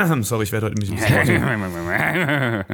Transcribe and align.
Sorry, 0.22 0.44
ich 0.44 0.52
werde 0.52 0.66
heute 0.66 0.78
nicht 0.78 0.92
ins 0.92 1.02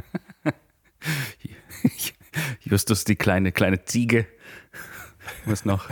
Justus, 2.61 3.05
die 3.05 3.17
kleine, 3.17 3.53
kleine 3.53 3.85
Ziege. 3.85 4.27
Muss 5.45 5.65
noch, 5.65 5.89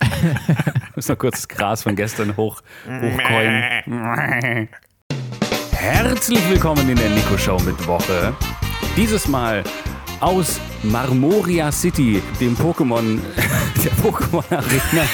muss 0.96 1.08
noch 1.08 1.18
kurz 1.18 1.36
das 1.36 1.48
Gras 1.48 1.82
von 1.82 1.96
gestern 1.96 2.36
hoch, 2.36 2.62
hochkeulen. 2.86 4.68
Herzlich 5.72 6.48
willkommen 6.48 6.88
in 6.88 6.96
der 6.96 7.10
Nico 7.10 7.36
Show 7.36 7.58
mit 7.60 7.86
Woche. 7.86 8.34
Dieses 8.96 9.28
Mal 9.28 9.64
aus 10.20 10.60
Marmoria 10.82 11.70
City, 11.72 12.22
dem 12.40 12.56
Pokémon, 12.56 13.20
der 13.84 13.92
Pokémon 13.92 14.44
Arena 14.50 15.06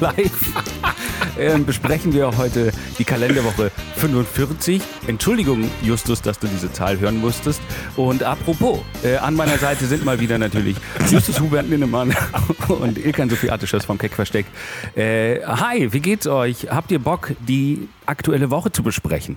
live, 0.00 0.93
äh, 1.38 1.58
besprechen 1.58 2.12
wir 2.12 2.36
heute 2.36 2.72
die 2.98 3.04
Kalenderwoche 3.04 3.70
45. 3.96 4.82
Entschuldigung, 5.06 5.70
Justus, 5.82 6.22
dass 6.22 6.38
du 6.38 6.46
diese 6.46 6.72
Zahl 6.72 6.98
hören 6.98 7.20
musstest. 7.20 7.60
Und 7.96 8.22
apropos, 8.22 8.80
äh, 9.02 9.16
an 9.16 9.34
meiner 9.34 9.58
Seite 9.58 9.86
sind 9.86 10.04
mal 10.04 10.20
wieder 10.20 10.38
natürlich 10.38 10.76
Justus 11.10 11.40
Hubert 11.40 11.68
Linnemann 11.68 12.14
und 12.68 12.98
Ilkan 12.98 13.30
Sophie 13.30 13.50
Attischers 13.50 13.84
vom 13.84 13.98
Keckversteck. 13.98 14.46
Äh, 14.94 15.40
hi, 15.44 15.92
wie 15.92 16.00
geht's 16.00 16.26
euch? 16.26 16.68
Habt 16.70 16.90
ihr 16.90 16.98
Bock, 16.98 17.32
die 17.46 17.88
aktuelle 18.06 18.50
Woche 18.50 18.72
zu 18.72 18.82
besprechen? 18.82 19.36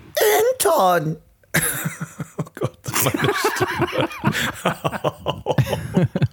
Anton! 0.54 1.18
Oh 2.40 2.44
Gott, 2.54 2.78
meine 3.04 3.34
Stimme. 3.34 4.10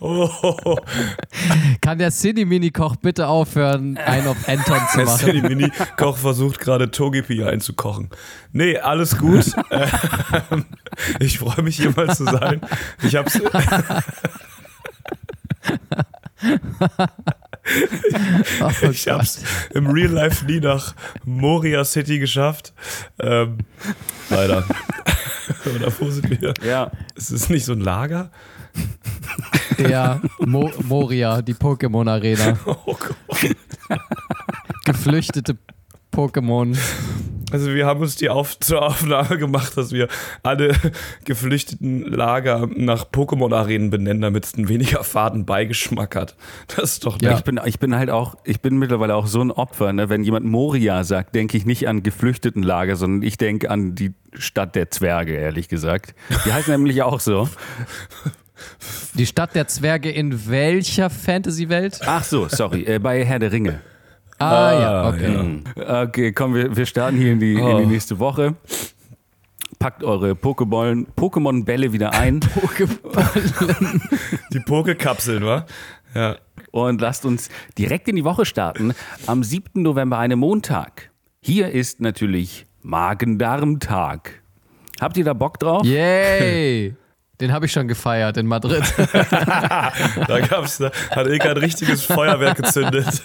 oh, 0.00 0.76
Kann 1.80 1.98
der 1.98 2.10
Cine-Mini-Koch 2.10 2.96
bitte 2.96 3.28
aufhören, 3.28 3.96
einen 3.98 4.26
auf 4.28 4.48
Anton 4.48 4.80
zu 4.90 4.96
der 4.98 5.06
machen? 5.06 5.18
City 5.18 5.42
Mini 5.42 5.70
Koch 5.96 6.16
versucht 6.16 6.60
gerade 6.60 6.90
Togepi 6.90 7.44
einzukochen. 7.44 8.10
Nee, 8.52 8.78
alles 8.78 9.18
gut. 9.18 9.52
Ähm, 10.50 10.64
ich 11.20 11.38
freue 11.38 11.62
mich 11.62 11.76
hier 11.76 11.92
mal 11.94 12.14
zu 12.14 12.24
sein. 12.24 12.60
Ich 13.02 13.14
hab's. 13.16 13.38
Oh 18.60 18.88
Ich 18.90 19.08
hab's 19.08 19.42
im 19.74 19.88
Real 19.88 20.10
Life 20.10 20.44
nie 20.46 20.60
nach 20.60 20.94
Moria 21.24 21.84
City 21.84 22.18
geschafft. 22.18 22.72
Ähm, 23.18 23.58
leider. 24.30 24.64
Oder 25.74 25.92
wo 25.98 26.10
sind 26.10 26.30
wir? 26.40 26.54
Ja. 26.64 26.90
Ist 27.14 27.30
es 27.30 27.48
nicht 27.48 27.64
so 27.64 27.72
ein 27.72 27.80
Lager? 27.80 28.30
Ja, 29.90 30.20
Mo 30.40 30.70
Moria, 30.84 31.42
die 31.42 31.54
Pokémon-Arena. 31.54 32.56
Oh 32.66 32.94
Gott. 32.98 33.56
Geflüchtete 34.84 35.56
Pokémon. 36.14 36.76
Also 37.52 37.72
wir 37.74 37.86
haben 37.86 38.00
uns 38.00 38.16
die 38.16 38.28
auf 38.28 38.58
zur 38.58 38.82
Aufnahme 38.82 39.38
gemacht, 39.38 39.76
dass 39.76 39.92
wir 39.92 40.08
alle 40.42 40.72
geflüchteten 41.24 42.00
Lager 42.10 42.68
nach 42.74 43.04
Pokémon-Arenen 43.04 43.90
benennen, 43.90 44.22
damit 44.22 44.46
es 44.46 44.54
einen 44.54 44.68
weniger 44.68 45.04
faden 45.04 45.44
Beigeschmack 45.46 46.16
hat. 46.16 46.36
Das 46.74 46.92
ist 46.92 47.06
doch 47.06 47.20
Ja. 47.20 47.30
nett. 47.30 47.38
Ich 47.40 47.44
bin, 47.44 47.60
ich 47.64 47.78
bin 47.78 47.94
halt 47.94 48.10
auch, 48.10 48.36
ich 48.44 48.60
bin 48.62 48.78
mittlerweile 48.78 49.14
auch 49.14 49.26
so 49.28 49.40
ein 49.42 49.52
Opfer. 49.52 49.92
Ne? 49.92 50.08
Wenn 50.08 50.24
jemand 50.24 50.46
Moria 50.46 51.04
sagt, 51.04 51.34
denke 51.34 51.56
ich 51.56 51.66
nicht 51.66 51.86
an 51.86 52.02
Geflüchtetenlager, 52.02 52.96
sondern 52.96 53.22
ich 53.22 53.36
denke 53.36 53.70
an 53.70 53.94
die 53.94 54.14
Stadt 54.32 54.74
der 54.74 54.90
Zwerge, 54.90 55.34
ehrlich 55.34 55.68
gesagt. 55.68 56.14
Die 56.46 56.52
heißt 56.52 56.68
nämlich 56.68 57.02
auch 57.02 57.20
so. 57.20 57.48
Die 59.14 59.26
Stadt 59.26 59.54
der 59.54 59.66
Zwerge 59.68 60.10
in 60.10 60.48
welcher 60.48 61.10
Fantasy-Welt? 61.10 62.00
Ach 62.06 62.24
so, 62.24 62.48
sorry, 62.48 62.82
äh, 62.84 62.98
bei 62.98 63.24
Herr 63.24 63.38
der 63.38 63.52
Ringe. 63.52 63.80
Ah, 64.38 64.72
ja, 64.72 65.08
okay. 65.08 65.28
Mhm. 65.36 65.64
Okay, 65.76 66.32
komm, 66.32 66.54
wir, 66.54 66.76
wir 66.76 66.86
starten 66.86 67.16
hier 67.16 67.32
in 67.32 67.40
die, 67.40 67.54
in 67.54 67.60
Oh. 67.62 67.78
die 67.80 67.86
nächste 67.86 68.18
Woche. 68.18 68.54
Packt 69.78 70.04
eure 70.04 70.32
Pokémon- 70.32 71.06
Pokémon-Bälle 71.16 71.92
wieder 71.92 72.12
ein 72.14 72.40
Die 74.52 74.60
Pokekapseln, 74.60 75.44
wa? 75.44 75.66
Ja. 76.14 76.36
und 76.70 77.00
lasst 77.00 77.26
uns 77.26 77.50
direkt 77.76 78.08
in 78.08 78.16
die 78.16 78.24
Woche 78.24 78.46
starten. 78.46 78.94
Am 79.26 79.42
7. 79.42 79.82
November, 79.82 80.18
einem 80.18 80.38
Montag. 80.38 81.10
Hier 81.40 81.70
ist 81.70 82.00
natürlich 82.00 82.64
Magen-Darm-Tag. 82.82 84.42
Habt 85.00 85.16
ihr 85.18 85.24
da 85.24 85.34
Bock 85.34 85.58
drauf? 85.58 85.84
Yay! 85.84 86.94
Den 87.40 87.52
habe 87.52 87.66
ich 87.66 87.72
schon 87.72 87.86
gefeiert 87.88 88.36
in 88.36 88.46
Madrid. 88.46 88.82
Da 90.26 90.40
gab's, 90.40 90.78
da 90.78 90.90
hat 91.10 91.26
Ilka 91.26 91.50
ein 91.50 91.56
richtiges 91.58 92.02
Feuerwerk 92.02 92.56
gezündet. 92.56 93.22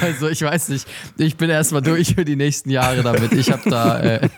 Also 0.00 0.28
ich 0.28 0.42
weiß 0.42 0.68
nicht, 0.70 0.86
ich 1.18 1.36
bin 1.36 1.50
erstmal 1.50 1.82
durch 1.82 2.14
für 2.14 2.24
die 2.24 2.36
nächsten 2.36 2.70
Jahre 2.70 3.02
damit. 3.02 3.32
Ich 3.32 3.50
habe 3.50 3.68
da, 3.68 4.00
äh, 4.00 4.28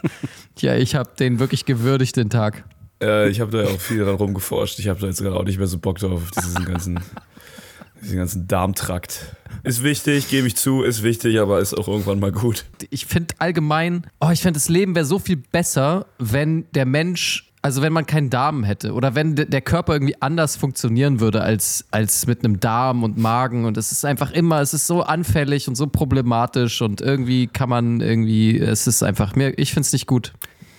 ja, 0.58 0.74
ich 0.76 0.94
habe 0.94 1.10
den 1.18 1.38
wirklich 1.38 1.64
gewürdigt, 1.64 2.16
den 2.16 2.30
Tag. 2.30 2.64
Äh, 3.02 3.28
ich 3.28 3.40
habe 3.40 3.50
da 3.50 3.64
ja 3.64 3.68
auch 3.68 3.80
viel 3.80 4.04
dran 4.04 4.14
rumgeforscht. 4.14 4.78
Ich 4.78 4.88
habe 4.88 5.00
da 5.00 5.06
jetzt 5.06 5.22
gerade 5.22 5.36
auch 5.36 5.44
nicht 5.44 5.58
mehr 5.58 5.66
so 5.66 5.78
Bock 5.78 5.98
drauf, 5.98 6.22
auf 6.22 6.30
diesen 6.30 6.64
ganzen, 6.64 7.00
diesen 8.02 8.18
ganzen 8.18 8.46
Darmtrakt. 8.48 9.36
Ist 9.62 9.82
wichtig, 9.82 10.28
gebe 10.28 10.46
ich 10.46 10.56
zu, 10.56 10.82
ist 10.82 11.02
wichtig, 11.02 11.40
aber 11.40 11.60
ist 11.60 11.74
auch 11.74 11.88
irgendwann 11.88 12.20
mal 12.20 12.32
gut. 12.32 12.64
Ich 12.90 13.06
finde 13.06 13.34
allgemein, 13.38 14.06
oh, 14.20 14.30
ich 14.30 14.40
finde 14.42 14.58
das 14.58 14.68
Leben 14.68 14.94
wäre 14.94 15.04
so 15.06 15.18
viel 15.18 15.36
besser, 15.36 16.06
wenn 16.18 16.66
der 16.74 16.86
Mensch, 16.86 17.50
also 17.62 17.82
wenn 17.82 17.92
man 17.92 18.06
keinen 18.06 18.30
Darm 18.30 18.62
hätte 18.64 18.92
oder 18.92 19.14
wenn 19.16 19.34
de- 19.34 19.46
der 19.46 19.60
Körper 19.60 19.94
irgendwie 19.94 20.20
anders 20.20 20.54
funktionieren 20.56 21.18
würde 21.20 21.40
als, 21.42 21.84
als 21.90 22.26
mit 22.26 22.44
einem 22.44 22.60
Darm 22.60 23.02
und 23.02 23.18
Magen 23.18 23.64
und 23.64 23.76
es 23.76 23.90
ist 23.92 24.04
einfach 24.04 24.30
immer, 24.30 24.60
es 24.60 24.72
ist 24.74 24.86
so 24.86 25.02
anfällig 25.02 25.66
und 25.66 25.74
so 25.74 25.86
problematisch 25.88 26.80
und 26.82 27.00
irgendwie 27.00 27.48
kann 27.48 27.68
man 27.68 28.00
irgendwie, 28.00 28.58
es 28.58 28.86
ist 28.86 29.02
einfach, 29.02 29.34
mir, 29.34 29.58
ich 29.58 29.70
finde 29.70 29.86
es 29.86 29.92
nicht 29.92 30.06
gut. 30.06 30.32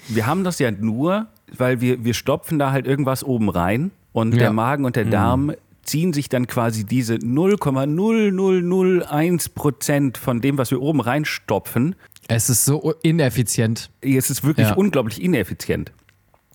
Wir 0.07 0.27
haben 0.27 0.45
das 0.45 0.59
ja 0.59 0.71
nur, 0.71 1.27
weil 1.57 1.81
wir, 1.81 2.05
wir 2.05 2.13
stopfen 2.13 2.57
da 2.59 2.71
halt 2.71 2.87
irgendwas 2.87 3.23
oben 3.23 3.49
rein 3.49 3.91
und 4.13 4.33
Ja. 4.33 4.39
der 4.39 4.53
Magen 4.53 4.85
und 4.85 4.95
der 4.95 5.05
Darm 5.05 5.51
ziehen 5.87 6.13
sich 6.13 6.29
dann 6.29 6.47
quasi 6.47 6.85
diese 6.85 7.15
0,0001 7.15 9.49
Prozent 9.55 10.17
von 10.17 10.41
dem, 10.41 10.57
was 10.57 10.71
wir 10.71 10.81
oben 10.81 10.99
reinstopfen. 11.01 11.95
Es 12.27 12.49
ist 12.49 12.65
so 12.65 12.93
ineffizient. 13.03 13.89
Es 14.01 14.29
ist 14.29 14.43
wirklich 14.43 14.67
Ja. 14.67 14.73
unglaublich 14.75 15.21
ineffizient. 15.21 15.91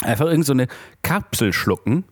Einfach 0.02 0.26
irgend 0.26 0.44
so 0.46 0.52
eine 0.52 0.66
Kapsel 1.02 1.52
schlucken. 1.52 2.04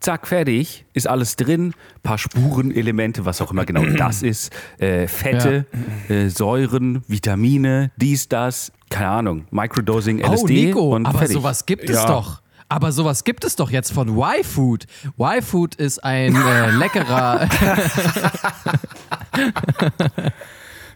Zack, 0.00 0.26
fertig, 0.28 0.84
ist 0.92 1.08
alles 1.08 1.36
drin. 1.36 1.72
Paar 2.02 2.18
Spurenelemente, 2.18 3.24
was 3.24 3.40
auch 3.40 3.50
immer 3.50 3.64
genau 3.64 3.84
das 3.96 4.22
ist. 4.22 4.52
Äh, 4.78 5.06
Fette, 5.08 5.64
äh, 6.08 6.28
Säuren, 6.28 7.02
Vitamine, 7.08 7.90
dies, 7.96 8.28
das. 8.28 8.72
Keine 8.90 9.08
Ahnung. 9.08 9.46
Microdosing, 9.50 10.18
LSD 10.20 10.42
oh, 10.42 10.46
Nico, 10.66 10.94
und 10.96 11.06
aber 11.06 11.18
fertig. 11.18 11.34
sowas 11.36 11.64
gibt 11.66 11.88
es 11.88 11.96
Ja. 11.96 12.06
doch. 12.06 12.42
Aber 12.68 12.92
sowas 12.92 13.24
gibt 13.24 13.44
es 13.44 13.56
doch 13.56 13.70
jetzt 13.70 13.92
von 13.92 14.08
Y-Food. 14.18 14.86
Y-Food 15.18 15.76
ist 15.76 16.02
ein 16.02 16.34
äh, 16.34 16.70
leckerer. 16.76 17.48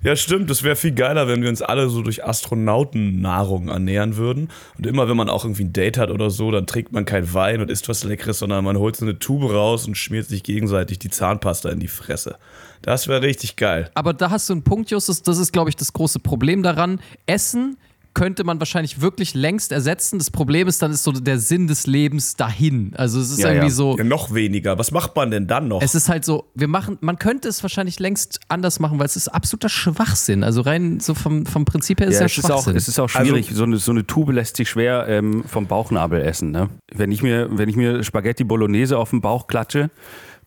Ja, 0.03 0.17
stimmt. 0.17 0.49
Das 0.49 0.63
wäre 0.63 0.77
viel 0.77 0.93
geiler, 0.93 1.29
wenn 1.29 1.43
wir 1.43 1.51
uns 1.51 1.61
alle 1.61 1.91
so 1.91 2.01
durch 2.01 2.25
Astronautennahrung 2.25 3.69
ernähren 3.69 4.17
würden. 4.17 4.49
Und 4.79 4.87
immer, 4.87 5.09
wenn 5.11 5.17
man 5.17 5.29
auch 5.29 5.45
irgendwie 5.45 5.65
ein 5.65 5.75
Date 5.75 5.99
hat 5.99 6.11
oder 6.11 6.31
so, 6.31 6.51
dann 6.51 6.67
trinkt 6.67 6.93
man 6.93 7.05
kein 7.05 7.35
Wein 7.35 7.61
und 7.61 7.71
isst 7.71 7.87
was 7.89 8.03
Leckeres, 8.03 8.39
sondern 8.39 8.65
man 8.65 8.79
holt 8.79 8.97
so 8.97 9.05
eine 9.05 9.19
Tube 9.19 9.53
raus 9.53 9.87
und 9.87 9.97
schmiert 9.97 10.27
sich 10.27 10.43
gegenseitig 10.43 10.99
die 10.99 11.11
Zahnpasta 11.11 11.69
in 11.69 11.81
die 11.81 11.89
Fresse. 11.89 12.37
Das 12.81 13.09
wäre 13.09 13.21
richtig 13.21 13.57
geil. 13.57 13.91
Aber 13.93 14.15
da 14.15 14.31
hast 14.31 14.49
du 14.49 14.55
einen 14.55 14.63
Punkt, 14.63 14.91
Justus. 14.91 15.23
Das 15.23 15.37
ist, 15.37 15.53
glaube 15.53 15.69
ich, 15.69 15.77
das 15.77 15.93
große 15.93 16.19
Problem 16.19 16.63
daran. 16.63 17.01
Essen 17.27 17.77
könnte 18.15 18.45
man 18.45 18.59
wahrscheinlich 18.59 19.01
wirklich 19.01 19.35
längst 19.35 19.73
ersetzen. 19.73 20.19
Das 20.19 20.31
Problem 20.31 20.67
ist, 20.69 20.83
dann 20.83 20.91
ist 20.91 21.05
so 21.05 21.13
der 21.13 21.39
Sinn 21.39 21.67
des 21.67 21.87
Lebens 21.87 22.37
dahin. 22.37 22.93
Also 22.97 23.21
es 23.21 23.31
ist 23.31 23.39
Ja, 23.39 23.49
irgendwie 23.49 23.69
ja. 23.69 23.75
so. 23.75 23.97
Ja, 23.97 24.05
noch 24.05 24.35
weniger. 24.35 24.79
Was 24.79 24.91
macht 24.91 25.15
man 25.17 25.31
denn 25.31 25.47
dann 25.47 25.69
noch? 25.69 25.83
Es 25.83 25.95
ist 25.95 26.09
halt 26.09 26.25
so, 26.25 26.51
wir 26.55 26.69
machen, 26.69 26.99
man 27.01 27.19
könnte 27.19 27.49
es 27.49 27.63
wahrscheinlich 27.63 27.99
längst 27.99 28.41
anders 28.49 28.81
machen, 28.81 28.99
weil 28.99 29.07
es 29.07 29.17
ist 29.17 29.29
absoluter 29.29 29.69
Schwachsinn. 29.69 30.43
Also 30.43 30.63
rein 30.63 30.99
so 31.01 31.15
vom, 31.15 31.47
vom 31.47 31.65
Prinzip 31.65 32.01
her 32.01 32.09
ist 32.09 32.15
Ja, 32.15 32.21
ja, 32.21 32.27
es 32.27 32.39
ist, 32.39 32.45
auch, 32.45 32.49
Schwachsinn. 32.49 32.77
es 32.77 32.89
ist 32.89 32.99
auch 32.99 33.09
schwierig. 33.09 33.51
so, 33.53 33.65
eine, 33.65 33.77
so 33.77 33.93
eine 33.93 34.07
Tube 34.07 34.31
lässt 34.33 34.57
sich 34.57 34.69
schwer 34.69 35.07
ähm, 35.09 35.45
vom 35.47 35.67
Bauchnabel 35.67 36.23
essen. 36.23 36.51
Ne? 36.51 36.69
Wenn, 36.93 37.13
ich 37.13 37.23
mir, 37.23 37.49
wenn 37.51 37.69
ich 37.69 37.77
mir 37.77 38.03
Spaghetti 38.03 38.45
Bolognese 38.45 38.99
auf 38.99 39.11
den 39.11 39.21
Bauch 39.21 39.47
klatsche, 39.47 39.91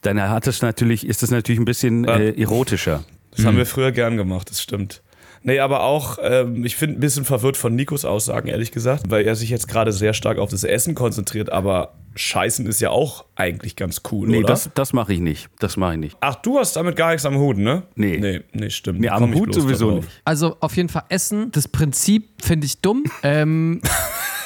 dann 0.01 0.21
hat 0.21 0.47
es 0.47 0.61
natürlich, 0.61 1.07
ist 1.07 1.23
das 1.23 1.31
natürlich 1.31 1.59
ein 1.59 1.65
bisschen 1.65 2.05
äh, 2.05 2.31
erotischer. 2.31 3.03
Das 3.35 3.45
haben 3.45 3.57
wir 3.57 3.65
früher 3.65 3.91
gern 3.91 4.17
gemacht, 4.17 4.49
das 4.49 4.61
stimmt. 4.61 5.02
Nee, 5.43 5.59
aber 5.59 5.83
auch, 5.83 6.17
ähm, 6.21 6.65
ich 6.65 6.79
bin 6.79 6.91
ein 6.91 6.99
bisschen 6.99 7.25
verwirrt 7.25 7.57
von 7.57 7.75
Nikos 7.75 8.05
Aussagen, 8.05 8.47
ehrlich 8.47 8.71
gesagt, 8.71 9.09
weil 9.09 9.25
er 9.25 9.35
sich 9.35 9.49
jetzt 9.49 9.67
gerade 9.67 9.91
sehr 9.91 10.13
stark 10.13 10.37
auf 10.37 10.49
das 10.49 10.63
Essen 10.63 10.95
konzentriert, 10.95 11.51
aber 11.51 11.93
Scheißen 12.15 12.65
ist 12.65 12.79
ja 12.79 12.91
auch 12.91 13.25
eigentlich 13.35 13.75
ganz 13.75 14.01
cool, 14.11 14.27
Nee, 14.27 14.37
oder? 14.39 14.47
das, 14.47 14.69
das 14.73 14.93
mache 14.93 15.13
ich 15.13 15.19
nicht. 15.19 15.49
Das 15.59 15.77
mache 15.77 15.93
ich 15.93 15.99
nicht. 15.99 16.17
Ach, 16.21 16.35
du 16.35 16.59
hast 16.59 16.75
damit 16.75 16.95
gar 16.95 17.11
nichts 17.11 17.25
am 17.25 17.37
Hut, 17.37 17.57
ne? 17.57 17.83
Nee. 17.95 18.17
Nee, 18.19 18.41
nee 18.53 18.69
stimmt. 18.69 18.99
Nee, 18.99 19.09
am 19.09 19.33
Hut 19.33 19.53
sowieso 19.53 19.89
drauf. 19.91 20.05
nicht. 20.05 20.21
Also 20.23 20.57
auf 20.59 20.77
jeden 20.77 20.89
Fall 20.89 21.03
Essen, 21.09 21.51
das 21.51 21.67
Prinzip 21.67 22.29
finde 22.41 22.65
ich 22.65 22.79
dumm. 22.81 23.03
Ähm, 23.25 23.81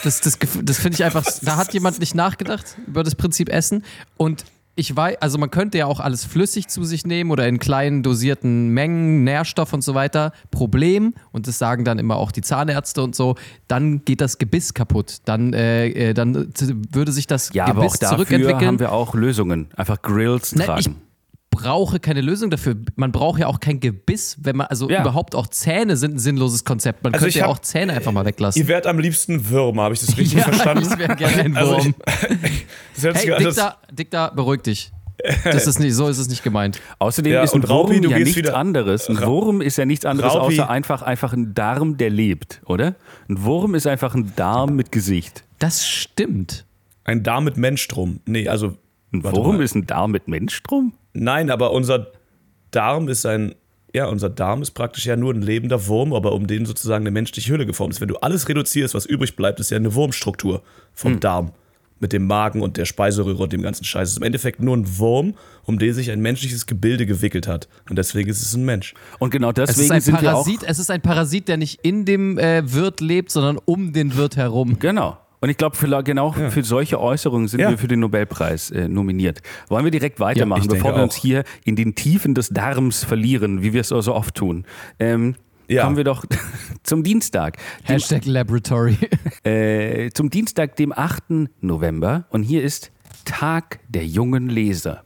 das 0.04 0.22
das, 0.22 0.38
das 0.62 0.78
finde 0.78 0.96
ich 0.96 1.04
einfach, 1.04 1.26
da 1.42 1.58
hat 1.58 1.74
jemand 1.74 2.00
nicht 2.00 2.14
nachgedacht 2.14 2.78
über 2.86 3.04
das 3.04 3.16
Prinzip 3.16 3.50
Essen. 3.50 3.84
Und 4.18 4.46
ich 4.78 4.96
weiß, 4.96 5.18
also 5.22 5.38
man 5.40 5.50
könnte 5.52 5.78
ja 5.80 5.88
auch 5.88 6.00
alles 6.00 6.24
flüssig 6.24 6.68
zu 6.68 6.84
sich 6.86 7.06
nehmen 7.06 7.32
oder 7.32 7.48
in 7.48 7.58
kleinen 7.60 8.04
dosierten 8.04 8.70
Mengen, 8.70 9.24
Nährstoff 9.24 9.74
und 9.74 9.82
so 9.84 9.96
weiter. 9.96 10.32
Problem, 10.52 11.14
und 11.32 11.48
das 11.48 11.58
sagen 11.58 11.84
dann 11.84 11.98
immer 12.00 12.16
auch 12.18 12.32
die 12.32 12.42
Zahnärzte 12.42 13.02
und 13.02 13.16
so, 13.16 13.36
dann 13.68 14.06
geht 14.06 14.22
das 14.22 14.38
Gebiss 14.38 14.74
kaputt. 14.74 15.18
Dann, 15.26 15.52
äh, 15.54 15.88
äh, 15.90 16.14
dann 16.14 16.54
würde 16.92 17.12
sich 17.12 17.26
das 17.28 17.52
Ja, 17.54 17.66
aber 17.66 17.80
auch 17.80 17.84
Gebiss 17.86 18.00
dafür 18.00 18.18
zurückentwickeln. 18.18 18.66
haben 18.68 18.80
wir 18.80 18.92
auch 18.92 19.14
Lösungen. 19.16 19.68
Einfach 19.76 20.02
Grills 20.02 20.56
Ne, 20.56 20.66
tragen. 20.66 20.80
ich 20.80 21.07
brauche 21.58 22.00
keine 22.00 22.22
Lösung 22.22 22.50
dafür. 22.50 22.76
Man 22.96 23.12
braucht 23.12 23.40
ja 23.40 23.48
auch 23.48 23.60
kein 23.60 23.80
Gebiss, 23.80 24.38
wenn 24.42 24.56
man, 24.58 24.68
also 24.68 24.90
Ja. 24.90 25.02
überhaupt 25.02 25.36
auch 25.36 25.48
Zähne 25.48 25.98
sind 25.98 26.16
ein 26.16 26.20
sinnloses 26.20 26.64
Konzept. 26.66 27.04
Man 27.04 27.14
Also 27.14 27.24
könnte 27.26 27.30
ich 27.30 27.42
ja 27.42 27.44
hab- 27.46 27.52
auch 27.52 27.60
Zähne 27.60 27.94
einfach 27.94 28.12
mal 28.12 28.26
weglassen. 28.26 28.62
Ihr 28.62 28.68
wärt 28.68 28.88
am 28.88 29.00
liebsten 29.00 29.50
Würmer, 29.50 29.84
habe 29.84 29.94
ich 29.96 30.02
das 30.02 30.18
richtig 30.18 30.34
ja, 30.40 30.44
verstanden? 30.44 30.88
ich 30.92 30.98
wäre 31.00 31.16
gerne 31.16 31.42
ein 31.44 31.58
Also 31.58 31.78
Wurm. 31.78 31.96
Das 32.96 33.04
hört 33.04 33.18
sich 33.20 33.30
hey, 33.30 33.44
Dikta, 33.44 33.78
Dikta, 33.92 34.30
beruhig 34.30 34.62
dich. 34.64 34.92
Das 35.44 35.66
ist 35.66 35.80
nicht, 35.80 35.96
so 35.96 36.08
ist 36.08 36.20
es 36.20 36.30
nicht 36.30 36.44
gemeint. 36.44 36.80
Außerdem 37.00 37.34
Ja, 37.34 37.42
ist 37.44 37.56
ein 37.56 37.64
Raupi, 37.64 37.94
Wurm 37.96 38.02
du 38.04 38.10
ja 38.12 38.20
nichts 38.20 38.50
anderes. 38.50 39.10
Ein 39.10 39.20
Wurm 39.20 39.62
ist 39.62 39.78
ja 39.78 39.86
nichts 39.86 40.06
anderes 40.06 40.34
Raupi- 40.34 40.54
außer 40.60 40.70
einfach, 40.70 41.02
einfach 41.02 41.34
ein 41.34 41.56
Darm, 41.56 41.98
der 41.98 42.12
lebt, 42.12 42.62
oder? 42.66 42.94
Ein 43.28 43.44
Wurm 43.44 43.74
ist 43.74 43.88
einfach 43.88 44.14
ein 44.14 44.34
Darm 44.36 44.76
mit 44.76 44.92
Gesicht. 44.92 45.44
Das 45.60 45.88
stimmt. 45.88 46.66
Ein 47.04 47.24
Darm 47.24 47.46
mit 47.46 47.58
Mensch 47.58 47.88
drum. 47.88 48.20
Nee, 48.26 48.48
also. 48.48 48.78
Ein 49.14 49.24
Wurm 49.24 49.58
mal. 49.58 49.64
ist 49.64 49.74
ein 49.74 49.88
Darm 49.88 50.12
mit 50.12 50.28
Mensch 50.28 50.62
drum? 50.64 50.94
Nein, 51.20 51.50
aber 51.50 51.72
unser 51.72 52.08
Darm 52.72 53.08
ist 53.10 53.26
ein. 53.26 53.56
Ja, 53.94 54.08
unser 54.08 54.30
Darm 54.30 54.62
ist 54.62 54.72
praktisch 54.72 55.06
ja 55.06 55.16
nur 55.16 55.34
ein 55.34 55.42
lebender 55.42 55.88
Wurm, 55.88 56.14
aber 56.14 56.34
um 56.34 56.46
den 56.46 56.66
sozusagen 56.66 57.04
eine 57.04 57.12
menschliche 57.12 57.52
Hülle 57.52 57.66
geformt 57.66 57.94
ist. 57.94 58.02
Wenn 58.02 58.10
du 58.10 58.18
alles 58.18 58.48
reduzierst, 58.48 58.94
was 58.94 59.06
übrig 59.06 59.36
bleibt, 59.36 59.60
ist 59.60 59.72
ja 59.72 59.78
eine 59.78 59.96
Wurmstruktur 59.96 60.62
vom 60.94 61.14
Hm. 61.14 61.20
Darm. 61.22 61.52
Mit 62.00 62.14
dem 62.14 62.28
Magen 62.28 62.62
und 62.62 62.78
der 62.78 62.86
Speiseröhre 62.86 63.42
und 63.42 63.54
dem 63.54 63.64
ganzen 63.64 63.84
Scheiß. 63.84 64.10
Es 64.10 64.12
ist 64.12 64.18
im 64.18 64.24
Endeffekt 64.24 64.62
nur 64.62 64.78
ein 64.78 65.00
Wurm, 65.00 65.34
um 65.64 65.80
den 65.80 65.96
sich 65.96 66.12
ein 66.12 66.20
menschliches 66.20 66.68
Gebilde 66.68 67.08
gewickelt 67.08 67.48
hat. 67.48 67.68
Und 67.90 67.96
deswegen 67.98 68.30
ist 68.30 68.40
es 68.44 68.54
ein 68.54 68.66
Mensch. 68.66 68.94
Und 69.18 69.32
genau 69.32 69.50
Es 69.52 69.58
ist 69.72 69.78
deswegen 69.78 69.94
ein 69.94 70.02
sind 70.02 70.22
wir 70.22 70.36
auch. 70.36 70.44
Parasit, 70.44 70.64
es 70.70 70.78
ist 70.78 70.92
ein 70.92 71.02
Parasit, 71.02 71.48
der 71.48 71.58
nicht 71.58 71.80
in 71.82 72.06
dem 72.06 72.38
äh, 72.38 72.72
Wirt 72.72 73.02
lebt, 73.02 73.32
sondern 73.32 73.58
um 73.66 73.94
den 73.94 74.16
Wirt 74.16 74.36
herum. 74.38 74.78
Genau. 74.78 75.18
Und 75.40 75.50
ich 75.50 75.58
glaube, 75.58 75.76
für, 75.76 76.04
genau 76.04 76.32
für 76.32 76.64
solche 76.64 77.00
Äußerungen 77.00 77.48
sind 77.48 77.60
Ja. 77.60 77.70
wir 77.70 77.78
für 77.78 77.88
den 77.88 78.00
Nobelpreis 78.00 78.72
äh, 78.72 78.88
nominiert. 78.88 79.42
Wollen 79.70 79.84
wir 79.84 79.92
direkt 79.92 80.20
weitermachen, 80.20 80.64
ich 80.64 80.68
bevor 80.70 80.96
wir 80.96 81.04
uns 81.04 81.16
auch. 81.18 81.22
hier 81.22 81.44
in 81.64 81.76
den 81.76 81.94
Tiefen 81.96 82.34
des 82.34 82.50
Darms 82.50 83.04
verlieren, 83.04 83.62
wie 83.62 83.74
wir 83.74 83.82
es 83.82 83.90
so 83.90 84.02
so 84.02 84.16
oft 84.16 84.36
tun? 84.36 84.66
Ähm, 85.00 85.36
Ja. 85.70 85.84
Kommen 85.84 85.98
wir 85.98 86.06
doch 86.06 86.24
zum 86.84 87.04
Dienstag. 87.04 87.58
Dem, 87.58 87.94
Hashtag 87.96 88.26
Laboratory. 88.26 88.98
äh, 89.44 90.10
zum 90.12 90.30
Dienstag, 90.30 90.76
dem 90.78 90.92
8. 90.94 91.50
November. 91.62 92.26
Und 92.30 92.44
hier 92.44 92.64
ist 92.64 92.92
Tag 93.26 93.80
der 93.90 94.06
jungen 94.06 94.48
Leser. 94.50 95.04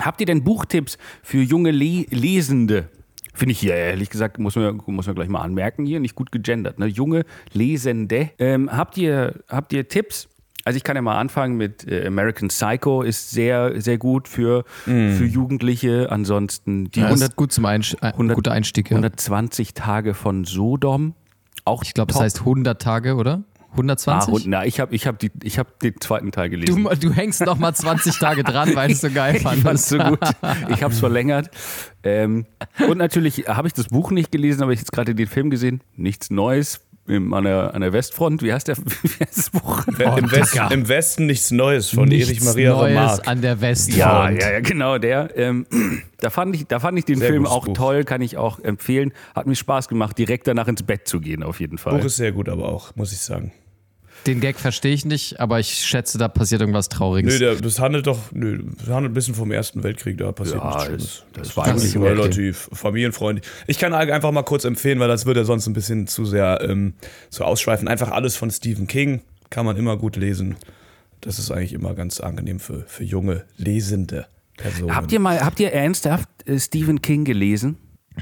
Habt 0.00 0.20
ihr 0.20 0.26
denn 0.26 0.42
Buchtipps 0.42 0.96
für 1.22 1.42
junge 1.42 1.70
Le 1.70 2.06
Lesende? 2.08 2.88
Finde 3.32 3.52
ich 3.52 3.60
hier, 3.60 3.74
ehrlich 3.74 4.10
gesagt, 4.10 4.38
muss 4.38 4.56
man, 4.56 4.80
muss 4.86 5.06
man 5.06 5.14
gleich 5.14 5.28
mal 5.28 5.40
anmerken, 5.40 5.86
hier 5.86 6.00
nicht 6.00 6.14
gut 6.14 6.32
gegendert. 6.32 6.78
Ne? 6.78 6.86
Junge 6.86 7.24
Lesende. 7.52 8.30
Ähm, 8.38 8.70
habt, 8.70 8.96
ihr, 8.98 9.40
habt 9.48 9.72
ihr 9.72 9.88
Tipps? 9.88 10.28
Also 10.64 10.76
ich 10.76 10.84
kann 10.84 10.94
ja 10.96 11.02
mal 11.02 11.18
anfangen 11.18 11.56
mit 11.56 11.88
äh, 11.88 12.06
American 12.06 12.48
Psycho, 12.48 13.02
ist 13.02 13.30
sehr, 13.30 13.80
sehr 13.80 13.98
gut 13.98 14.28
für, 14.28 14.64
für 14.84 15.24
Jugendliche. 15.24 16.08
Ansonsten 16.10 16.90
die 16.90 17.00
Ja, 17.00 17.06
100, 17.06 17.30
ist 17.30 17.36
gut 17.36 17.52
zum 17.52 17.64
Einsch 17.64 17.96
ein 18.00 18.12
100 18.12 18.36
guter 18.36 18.52
Einstieg. 18.52 18.90
Ja. 18.90 18.96
120 18.96 19.74
Tage 19.74 20.14
von 20.14 20.44
Sodom. 20.44 21.14
Auch 21.64 21.82
Ich 21.82 21.94
glaube, 21.94 22.12
das 22.12 22.22
heißt 22.22 22.40
100 22.40 22.80
Tage, 22.80 23.16
oder? 23.16 23.42
Ah, 23.72 23.76
120? 23.76 24.34
und, 24.34 24.46
na, 24.46 24.64
ich 24.66 24.80
habe 24.80 24.94
ich 24.94 25.06
hab 25.06 25.18
die- 25.18 25.30
ich 25.42 25.58
hab 25.58 25.78
den 25.80 26.00
zweiten 26.00 26.30
Teil 26.30 26.50
gelesen. 26.50 26.84
du, 26.84 26.94
du 26.94 27.12
hängst 27.12 27.40
noch 27.40 27.58
mal 27.58 27.74
20 27.74 28.18
Tage 28.18 28.44
dran, 28.44 28.74
weil 28.74 28.88
du 28.88 28.94
es 28.94 29.00
so 29.00 29.10
geil 29.10 29.36
ich 29.36 29.42
fand's 29.42 29.88
so 29.88 29.98
gut. 29.98 30.18
Ich 30.68 30.82
habe 30.82 30.92
es 30.92 31.00
verlängert. 31.00 31.50
Ähm, 32.04 32.46
und 32.88 32.98
natürlich 32.98 33.44
habe 33.48 33.68
ich 33.68 33.74
das 33.74 33.88
Buch 33.88 34.10
nicht 34.10 34.30
gelesen, 34.32 34.62
aber 34.62 34.72
ich 34.72 34.80
jetzt 34.80 34.92
gerade 34.92 35.14
den 35.14 35.26
Film 35.28 35.50
gesehen. 35.50 35.80
Nichts 35.96 36.30
Neues 36.30 36.80
im, 37.08 37.34
an, 37.34 37.42
der, 37.44 37.74
an 37.74 37.80
der 37.80 37.92
Westfront. 37.92 38.42
Wie 38.42 38.52
heißt, 38.52 38.68
der, 38.68 38.76
wie 39.02 39.08
heißt 39.24 39.36
das 39.38 39.50
Buch? 39.50 39.86
Im, 39.88 40.30
Westen, 40.30 40.70
Im 40.72 40.88
Westen 40.88 41.26
nichts 41.26 41.50
Neues 41.50 41.90
von 41.90 42.08
Nichts 42.08 42.28
Erich 42.28 42.44
Maria 42.44 42.70
Neues 42.74 42.90
Remarque. 42.90 43.26
an 43.28 43.40
der 43.42 43.60
Westfront. 43.60 43.96
Ja, 43.98 44.30
ja, 44.30 44.52
ja, 44.52 44.60
genau, 44.60 44.98
der. 44.98 45.36
Ähm, 45.36 45.66
da, 46.20 46.30
fand 46.30 46.54
ich, 46.54 46.66
da 46.66 46.78
fand 46.78 46.98
ich 46.98 47.04
den 47.04 47.18
Sehr 47.18 47.28
Film 47.28 47.46
auch 47.46 47.66
Buch. 47.66 47.74
toll, 47.74 48.04
kann 48.04 48.20
ich 48.22 48.36
auch 48.36 48.60
empfehlen. 48.60 49.12
Hat 49.34 49.46
mir 49.46 49.56
Spaß 49.56 49.88
gemacht, 49.88 50.16
direkt 50.16 50.46
danach 50.46 50.68
ins 50.68 50.84
Bett 50.84 51.08
zu 51.08 51.20
gehen, 51.20 51.42
auf 51.42 51.58
jeden 51.60 51.78
Fall. 51.78 51.98
Buch 51.98 52.04
ist 52.04 52.16
sehr 52.16 52.30
gut, 52.32 52.48
aber 52.48 52.68
auch, 52.68 52.94
muss 52.94 53.12
ich 53.12 53.18
sagen. 53.18 53.52
Den 54.26 54.40
Gag 54.40 54.58
verstehe 54.58 54.94
ich 54.94 55.04
nicht, 55.04 55.40
aber 55.40 55.58
ich 55.58 55.74
schätze, 55.74 56.16
da 56.16 56.28
passiert 56.28 56.60
irgendwas 56.60 56.88
Trauriges. 56.88 57.34
Nö, 57.34 57.38
der, 57.40 57.54
das 57.56 57.80
handelt 57.80 58.06
doch, 58.06 58.18
nö, 58.32 58.62
das 58.78 58.88
handelt 58.88 59.10
ein 59.10 59.14
bisschen 59.14 59.34
vom 59.34 59.50
Ersten 59.50 59.82
Weltkrieg, 59.82 60.18
da 60.18 60.30
passiert 60.32 60.58
Ja, 60.58 60.66
nichts 60.66 60.78
das, 60.78 60.86
Schlimmes. 60.86 61.24
das 61.34 61.56
war 61.56 61.66
eigentlich 61.66 61.90
so, 61.90 62.02
relativ 62.02 62.68
familienfreundlich. 62.72 63.46
Ich 63.66 63.78
kann 63.78 63.92
einfach 63.94 64.30
mal 64.30 64.42
kurz 64.44 64.64
empfehlen, 64.64 65.00
weil 65.00 65.08
das 65.08 65.26
würde 65.26 65.40
ja 65.40 65.44
sonst 65.44 65.66
ein 65.66 65.72
bisschen 65.72 66.06
zu 66.06 66.24
sehr 66.24 66.60
ähm, 66.62 66.94
zu 67.30 67.44
ausschweifen. 67.44 67.88
Einfach 67.88 68.10
alles 68.12 68.36
von 68.36 68.50
Stephen 68.50 68.86
King 68.86 69.22
kann 69.50 69.66
man 69.66 69.76
immer 69.76 69.96
gut 69.96 70.16
lesen. 70.16 70.56
Das 71.20 71.38
ist 71.38 71.50
eigentlich 71.50 71.72
immer 71.72 71.94
ganz 71.94 72.20
angenehm 72.20 72.60
für, 72.60 72.84
für 72.86 73.04
junge, 73.04 73.44
lesende 73.56 74.26
Personen. 74.56 74.94
Habt 74.94 75.12
ihr 75.12 75.20
mal, 75.20 75.40
habt 75.44 75.58
ihr 75.60 75.72
ernsthaft 75.72 76.28
äh, 76.46 76.58
Stephen 76.58 77.02
King 77.02 77.24
gelesen? 77.24 77.76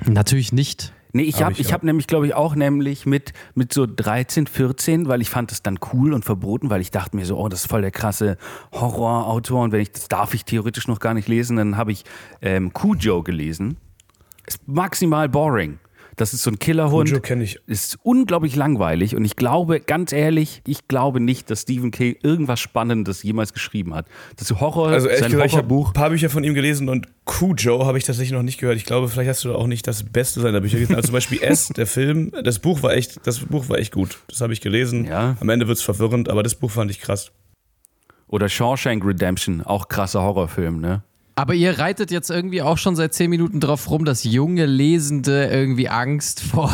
Natürlich 0.07 0.53
nicht. 0.53 0.93
Nee, 1.13 1.23
ich 1.23 1.37
Hab 1.37 1.43
habe 1.43 1.53
ich 1.55 1.61
ich 1.61 1.73
hab 1.73 1.83
nämlich, 1.83 2.07
glaube 2.07 2.27
ich, 2.27 2.35
auch 2.35 2.55
nämlich 2.55 3.07
mit, 3.07 3.33
mit 3.55 3.73
so 3.73 3.87
13, 3.87 4.47
14, 4.47 5.09
weil 5.09 5.21
ich 5.21 5.31
fand 5.31 5.53
es 5.53 5.63
dann 5.63 5.79
cool 5.93 6.13
und 6.13 6.25
verboten, 6.25 6.71
weil 6.71 6.81
ich 6.81 6.91
dachte 6.91 7.17
mir 7.17 7.25
so, 7.25 7.37
oh, 7.37 7.49
das 7.49 7.63
ist 7.63 7.71
voll 7.71 7.83
der 7.83 7.91
krasse 7.91 8.37
Horrorautor 8.73 9.63
und 9.65 9.73
wenn 9.73 9.81
ich, 9.81 9.93
das 9.93 10.09
darf 10.09 10.35
ich 10.35 10.45
theoretisch 10.45 10.89
noch 10.89 11.01
gar 11.01 11.15
nicht 11.15 11.29
lesen, 11.29 11.57
dann 11.57 11.77
habe 11.77 11.93
ich 11.93 12.05
ähm, 12.43 12.73
Cujo 12.73 13.23
gelesen. 13.23 13.77
Ist 14.47 14.67
maximal 14.67 15.29
boring. 15.29 15.79
Das 16.17 16.35
ist 16.35 16.43
so 16.43 16.51
ein 16.51 16.59
Killerhund. 16.59 17.09
Cujo 17.09 17.21
kenn 17.21 17.41
ich. 17.41 17.59
Ist 17.67 17.99
unglaublich 18.03 18.57
langweilig 18.57 19.17
und 19.17 19.25
ich 19.25 19.37
glaube, 19.37 19.81
ganz 19.81 20.13
ehrlich, 20.13 20.63
ich 20.67 20.89
glaube 20.89 21.21
nicht, 21.21 21.51
dass 21.51 21.63
Stephen 21.63 21.91
King 21.91 22.17
irgendwas 22.23 22.61
Spannendes 22.61 23.23
jemals 23.23 23.53
geschrieben 23.53 23.95
hat. 23.95 24.07
Das 24.37 24.51
ist 24.51 24.61
Horror, 24.61 24.89
Also 24.89 25.09
ehrlich 25.09 25.21
sein 25.21 25.31
gesagt, 25.31 25.51
ich 25.53 25.57
habe 25.57 25.69
Horrorbuch. 25.69 25.91
ein 25.91 25.95
paar 25.95 26.11
Bücher 26.11 26.31
von 26.31 26.45
ihm 26.45 26.55
gelesen 26.55 26.89
und 26.89 27.07
Cujo 27.25 27.87
habe 27.87 27.99
ich 27.99 28.05
tatsächlich 28.05 28.33
noch 28.33 28.43
nicht 28.43 28.59
gehört. 28.59 28.77
Ich 28.77 28.85
glaube, 28.85 29.09
vielleicht 29.09 29.31
hast 29.31 29.45
du 29.45 29.55
auch 29.55 29.67
nicht 29.67 29.87
das 29.87 30.03
Beste 30.03 30.41
seiner 30.41 30.61
Bücher 30.61 30.75
gelesen. 30.75 30.95
Also 30.97 31.07
zum 31.07 31.15
Beispiel 31.15 31.41
S, 31.43 31.69
der 31.69 31.87
Film, 31.87 32.33
das 32.45 32.59
Buch 32.59 32.83
war 32.83 32.93
echt, 32.95 33.27
das 33.27 33.39
Buch 33.41 33.69
war 33.69 33.79
echt 33.79 33.93
gut. 33.93 34.19
Das 34.29 34.41
habe 34.41 34.53
ich 34.53 34.61
gelesen. 34.61 35.05
Ja. 35.05 35.37
Am 35.41 35.49
Ende 35.49 35.69
wird 35.69 35.79
es 35.79 35.85
verwirrend, 35.85 36.29
aber 36.29 36.43
das 36.43 36.55
Buch 36.55 36.71
fand 36.71 36.91
ich 36.91 37.01
krass. 37.01 37.31
Oder 38.27 38.49
Shawshank 38.49 39.05
Redemption, 39.05 39.61
auch 39.63 39.89
krasser 39.89 40.23
Horrorfilm, 40.23 40.81
ne? 40.81 41.03
Aber 41.41 41.55
ihr 41.55 41.79
reitet 41.79 42.11
jetzt 42.11 42.29
irgendwie 42.29 42.61
auch 42.61 42.77
schon 42.77 42.97
seit 42.97 43.15
10 43.15 43.31
Minuten 43.31 43.61
drauf 43.61 43.91
rum, 43.91 44.05
dass 44.05 44.25
junge 44.25 44.67
Lesende 44.67 45.47
irgendwie 45.47 45.89
Angst 45.89 46.41
vor, 46.51 46.69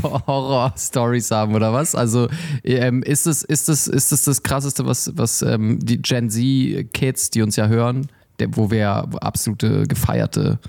vor 0.00 0.22
Horror-Stories 0.24 1.32
haben, 1.32 1.56
oder 1.56 1.72
was? 1.72 1.96
Also 1.96 2.28
ähm, 2.62 3.02
ist 3.02 3.26
es 3.26 3.42
ist 3.42 3.68
es, 3.68 3.88
ist 3.88 4.12
es 4.12 4.22
das 4.22 4.44
Krasseste, 4.44 4.86
was, 4.86 5.10
was 5.16 5.42
ähm, 5.42 5.80
die 5.82 6.00
Gen 6.00 6.30
Z-Kids, 6.30 7.30
die 7.30 7.42
uns 7.42 7.56
ja 7.56 7.66
hören, 7.66 8.06
der, 8.38 8.56
wo 8.56 8.70
wir 8.70 8.78
ja 8.78 9.00
absolute 9.20 9.82
gefeierte 9.88 10.60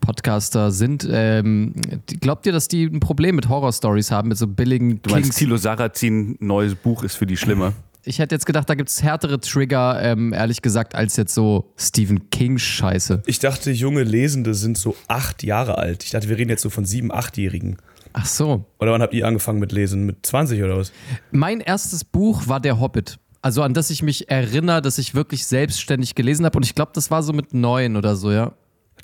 Podcaster 0.00 0.70
sind, 0.70 1.04
ähm, 1.10 1.74
glaubt 2.20 2.46
ihr, 2.46 2.52
dass 2.52 2.68
die 2.68 2.84
ein 2.84 3.00
Problem 3.00 3.34
mit 3.34 3.48
Horror-Stories 3.48 4.12
haben, 4.12 4.28
mit 4.28 4.38
so 4.38 4.46
billigen 4.46 5.02
Du 5.02 5.10
meinst, 5.10 5.30
Kings? 5.30 5.36
Thilo 5.36 5.56
Sarrazin 5.56 6.36
neues 6.38 6.76
Buch 6.76 7.02
ist 7.02 7.16
für 7.16 7.26
die 7.26 7.36
schlimmer. 7.36 7.72
Ich 8.08 8.20
hätte 8.20 8.36
jetzt 8.36 8.46
gedacht, 8.46 8.70
da 8.70 8.76
gibt 8.76 8.88
es 8.88 9.02
härtere 9.02 9.40
Trigger, 9.40 10.00
ähm, 10.00 10.32
ehrlich 10.32 10.62
gesagt, 10.62 10.94
als 10.94 11.16
jetzt 11.16 11.34
so 11.34 11.72
Stephen 11.76 12.30
King-Scheiße. 12.30 13.24
Ich 13.26 13.40
dachte, 13.40 13.72
junge 13.72 14.04
Lesende 14.04 14.54
sind 14.54 14.78
so 14.78 14.94
acht 15.08 15.42
Jahre 15.42 15.76
alt. 15.76 16.04
Ich 16.04 16.10
dachte, 16.10 16.28
wir 16.28 16.38
reden 16.38 16.50
jetzt 16.50 16.62
so 16.62 16.70
von 16.70 16.84
sieben, 16.84 17.10
achtjährigen. 17.12 17.78
Ach 18.12 18.24
so. 18.24 18.64
Oder 18.78 18.92
wann 18.92 19.02
habt 19.02 19.12
ihr 19.12 19.26
angefangen 19.26 19.58
mit 19.58 19.72
Lesen? 19.72 20.06
Mit 20.06 20.24
20 20.24 20.62
oder 20.62 20.78
was? 20.78 20.92
Mein 21.32 21.60
erstes 21.60 22.04
Buch 22.04 22.46
war 22.46 22.60
Der 22.60 22.78
Hobbit. 22.78 23.18
Also 23.42 23.62
an 23.62 23.74
das 23.74 23.90
ich 23.90 24.04
mich 24.04 24.30
erinnere, 24.30 24.82
dass 24.82 24.98
ich 24.98 25.16
wirklich 25.16 25.44
selbstständig 25.44 26.14
gelesen 26.14 26.46
habe. 26.46 26.56
Und 26.56 26.64
ich 26.64 26.76
glaube, 26.76 26.92
das 26.94 27.10
war 27.10 27.24
so 27.24 27.32
mit 27.32 27.54
neun 27.54 27.96
oder 27.96 28.14
so, 28.14 28.30
ja. 28.30 28.52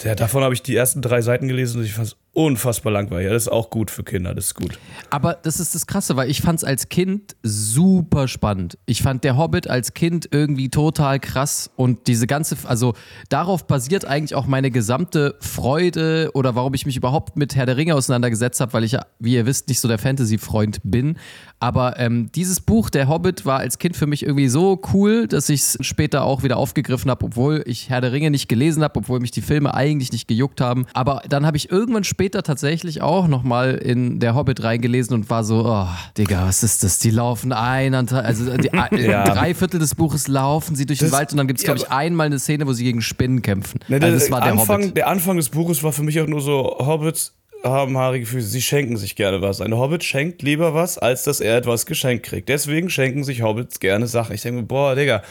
Ja, 0.04 0.14
davon 0.14 0.44
habe 0.44 0.54
ich 0.54 0.62
die 0.62 0.76
ersten 0.76 1.02
drei 1.02 1.23
Seiten 1.23 1.49
gelesen 1.49 1.80
und 1.80 1.85
ich 1.85 1.92
fand 1.92 2.06
es 2.06 2.16
unfassbar 2.35 2.93
langweilig. 2.93 3.31
Das 3.31 3.43
ist 3.43 3.49
auch 3.49 3.69
gut 3.69 3.91
für 3.91 4.05
Kinder, 4.05 4.35
das 4.35 4.47
ist 4.47 4.55
gut. 4.55 4.79
Aber 5.11 5.35
das 5.43 5.61
ist 5.61 5.75
das 5.75 5.87
Krasse, 5.87 6.17
weil 6.17 6.31
ich 6.31 6.41
fand 6.41 6.59
es 6.59 6.65
als 6.65 6.89
Kind 6.89 7.37
super 7.43 8.27
spannend. 8.27 8.79
Ich 8.87 9.03
fand 9.03 9.23
Der 9.25 9.37
Hobbit 9.37 9.69
als 9.69 9.93
Kind 9.93 10.29
irgendwie 10.31 10.71
total 10.71 11.21
krass 11.21 11.71
und 11.77 12.07
diese 12.07 12.27
ganze, 12.27 12.57
also 12.65 12.95
darauf 13.29 13.67
basiert 13.67 14.07
eigentlich 14.07 14.35
auch 14.35 14.47
meine 14.47 14.71
gesamte 14.71 15.37
Freude 15.41 16.31
oder 16.33 16.55
warum 16.55 16.73
ich 16.73 16.87
mich 16.87 16.97
überhaupt 16.97 17.37
mit 17.37 17.55
Herr 17.55 17.67
der 17.67 17.77
Ringe 17.77 17.95
auseinandergesetzt 17.95 18.61
habe, 18.61 18.73
weil 18.73 18.85
ich 18.85 18.93
ja, 18.93 19.05
wie 19.19 19.35
ihr 19.35 19.45
wisst, 19.45 19.69
nicht 19.69 19.81
so 19.81 19.89
der 19.89 19.99
Fantasy-Freund 19.99 20.81
bin. 20.85 21.19
Aber 21.61 21.99
ähm, 22.01 22.31
dieses 22.35 22.61
Buch, 22.61 22.89
Der 22.89 23.09
Hobbit, 23.09 23.45
war 23.45 23.59
als 23.59 23.79
Kind 23.79 23.97
für 23.97 24.07
mich 24.07 24.25
irgendwie 24.25 24.49
so 24.49 24.81
cool, 24.95 25.29
dass 25.29 25.49
ich 25.49 25.61
es 25.61 25.79
später 25.83 26.25
auch 26.25 26.43
wieder 26.43 26.57
aufgegriffen 26.57 27.11
habe, 27.11 27.27
obwohl 27.27 27.62
ich 27.67 27.91
Herr 27.91 28.01
der 28.01 28.12
Ringe 28.12 28.31
nicht 28.31 28.49
gelesen 28.49 28.83
habe, 28.83 28.99
obwohl 28.99 29.21
mich 29.21 29.31
die 29.33 29.43
Filme 29.43 29.75
eigentlich 29.75 30.12
nicht 30.12 30.27
gejuckt 30.27 30.61
haben. 30.62 30.87
Aber 30.95 31.23
dann 31.29 31.45
habe 31.45 31.57
ich 31.59 31.71
irgendwann 31.71 32.05
später 32.05 32.22
später 32.23 32.45
tatsächlich 32.45 33.02
auch 33.02 33.26
nochmal 33.26 33.75
in 33.75 34.21
der 34.21 34.37
Hobbit 34.37 34.62
reingelesen 34.62 35.12
und 35.12 35.29
war 35.29 35.43
so, 35.43 35.64
oh, 35.67 35.88
Digga, 36.17 36.47
was 36.47 36.62
ist 36.62 36.85
das? 36.85 37.00
Die 37.00 37.11
laufen 37.11 37.52
ein, 37.52 37.97
also 37.97 38.57
die, 38.57 38.71
ja. 38.97 39.25
drei 39.25 39.55
Viertel 39.57 39.81
des 39.81 39.97
Buches 39.97 40.29
laufen 40.29 40.76
sie 40.76 40.87
durch 40.87 41.00
den 41.00 41.11
Wald 41.11 41.33
und 41.33 41.38
dann 41.38 41.49
gibt 41.49 41.59
es, 41.59 41.64
glaube 41.64 41.81
ich, 41.81 41.91
einmal 41.91 42.26
eine 42.26 42.38
Szene, 42.38 42.64
wo 42.69 42.75
sie 42.75 42.85
gegen 42.85 43.02
Spinnen 43.02 43.43
kämpfen. 43.43 43.81
Ne, 43.88 43.99
also 44.00 44.17
das 44.17 44.31
war 44.31 44.41
der 44.41 44.52
Anfang, 44.52 44.83
Hobbit. 44.83 44.97
Der 44.97 45.09
Anfang 45.09 45.37
des 45.37 45.49
Buches 45.49 45.83
war 45.83 45.91
für 45.91 46.05
mich 46.05 46.21
auch 46.21 46.29
nur 46.29 46.41
so, 46.41 46.76
Hobbits 46.79 47.35
haben 47.64 47.97
haarige 47.97 48.26
Füße, 48.26 48.49
sie 48.49 48.62
schenken 48.62 48.97
sich 48.97 49.14
gerne 49.14 49.40
was. 49.40 49.61
Ein 49.61 49.76
Hobbit 49.76 50.02
schenkt 50.04 50.42
lieber 50.42 50.75
was, 50.75 50.99
als 50.99 51.23
dass 51.25 51.40
er 51.40 51.57
etwas 51.57 51.87
geschenkt 51.87 52.26
kriegt. 52.26 52.49
Deswegen 52.49 52.90
schenken 52.90 53.25
sich 53.25 53.42
Hobbits 53.42 53.81
gerne 53.81 54.07
Sachen. 54.07 54.35
Ich 54.35 54.42
denke 54.42 54.62
mir, 54.62 54.66
boah, 54.66 54.95
Digga. 54.95 55.23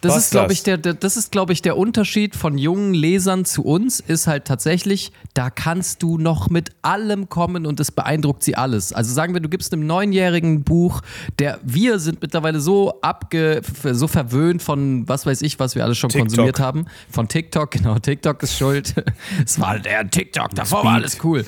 Das 0.00 0.16
ist, 0.16 0.30
glaube 0.30 0.52
ich, 0.52 0.62
der, 0.62 0.78
der, 0.78 0.94
das 0.94 1.16
ist, 1.16 1.32
glaube 1.32 1.52
ich, 1.52 1.62
der 1.62 1.76
Unterschied 1.76 2.36
von 2.36 2.58
jungen 2.58 2.94
Lesern 2.94 3.44
zu 3.44 3.64
uns, 3.64 4.00
ist 4.00 4.26
halt 4.26 4.44
tatsächlich, 4.44 5.12
da 5.34 5.50
kannst 5.50 6.02
du 6.02 6.18
noch 6.18 6.50
mit 6.50 6.70
allem 6.82 7.28
kommen 7.28 7.66
und 7.66 7.80
es 7.80 7.90
beeindruckt 7.90 8.42
sie 8.42 8.56
alles. 8.56 8.92
Also 8.92 9.12
sagen 9.12 9.34
wir, 9.34 9.40
du 9.40 9.48
gibst 9.48 9.72
einem 9.72 9.86
neunjährigen 9.86 10.62
Buch, 10.62 11.02
der, 11.38 11.60
wir 11.62 11.98
sind 11.98 12.20
mittlerweile 12.22 12.60
so 12.60 13.00
abge, 13.02 13.62
so 13.92 14.06
verwöhnt 14.06 14.62
von 14.62 15.08
was 15.08 15.26
weiß 15.26 15.42
ich, 15.42 15.58
was 15.58 15.74
wir 15.74 15.84
alles 15.84 15.98
schon 15.98 16.10
TikTok. 16.10 16.28
konsumiert 16.28 16.60
haben. 16.60 16.86
Von 17.10 17.28
TikTok, 17.28 17.70
genau, 17.70 17.98
TikTok 17.98 18.42
ist 18.42 18.56
schuld. 18.56 18.94
es 19.44 19.60
war 19.60 19.78
der 19.78 20.08
TikTok, 20.08 20.54
davor 20.54 20.84
war 20.84 20.94
alles 20.94 21.18
cool. 21.24 21.44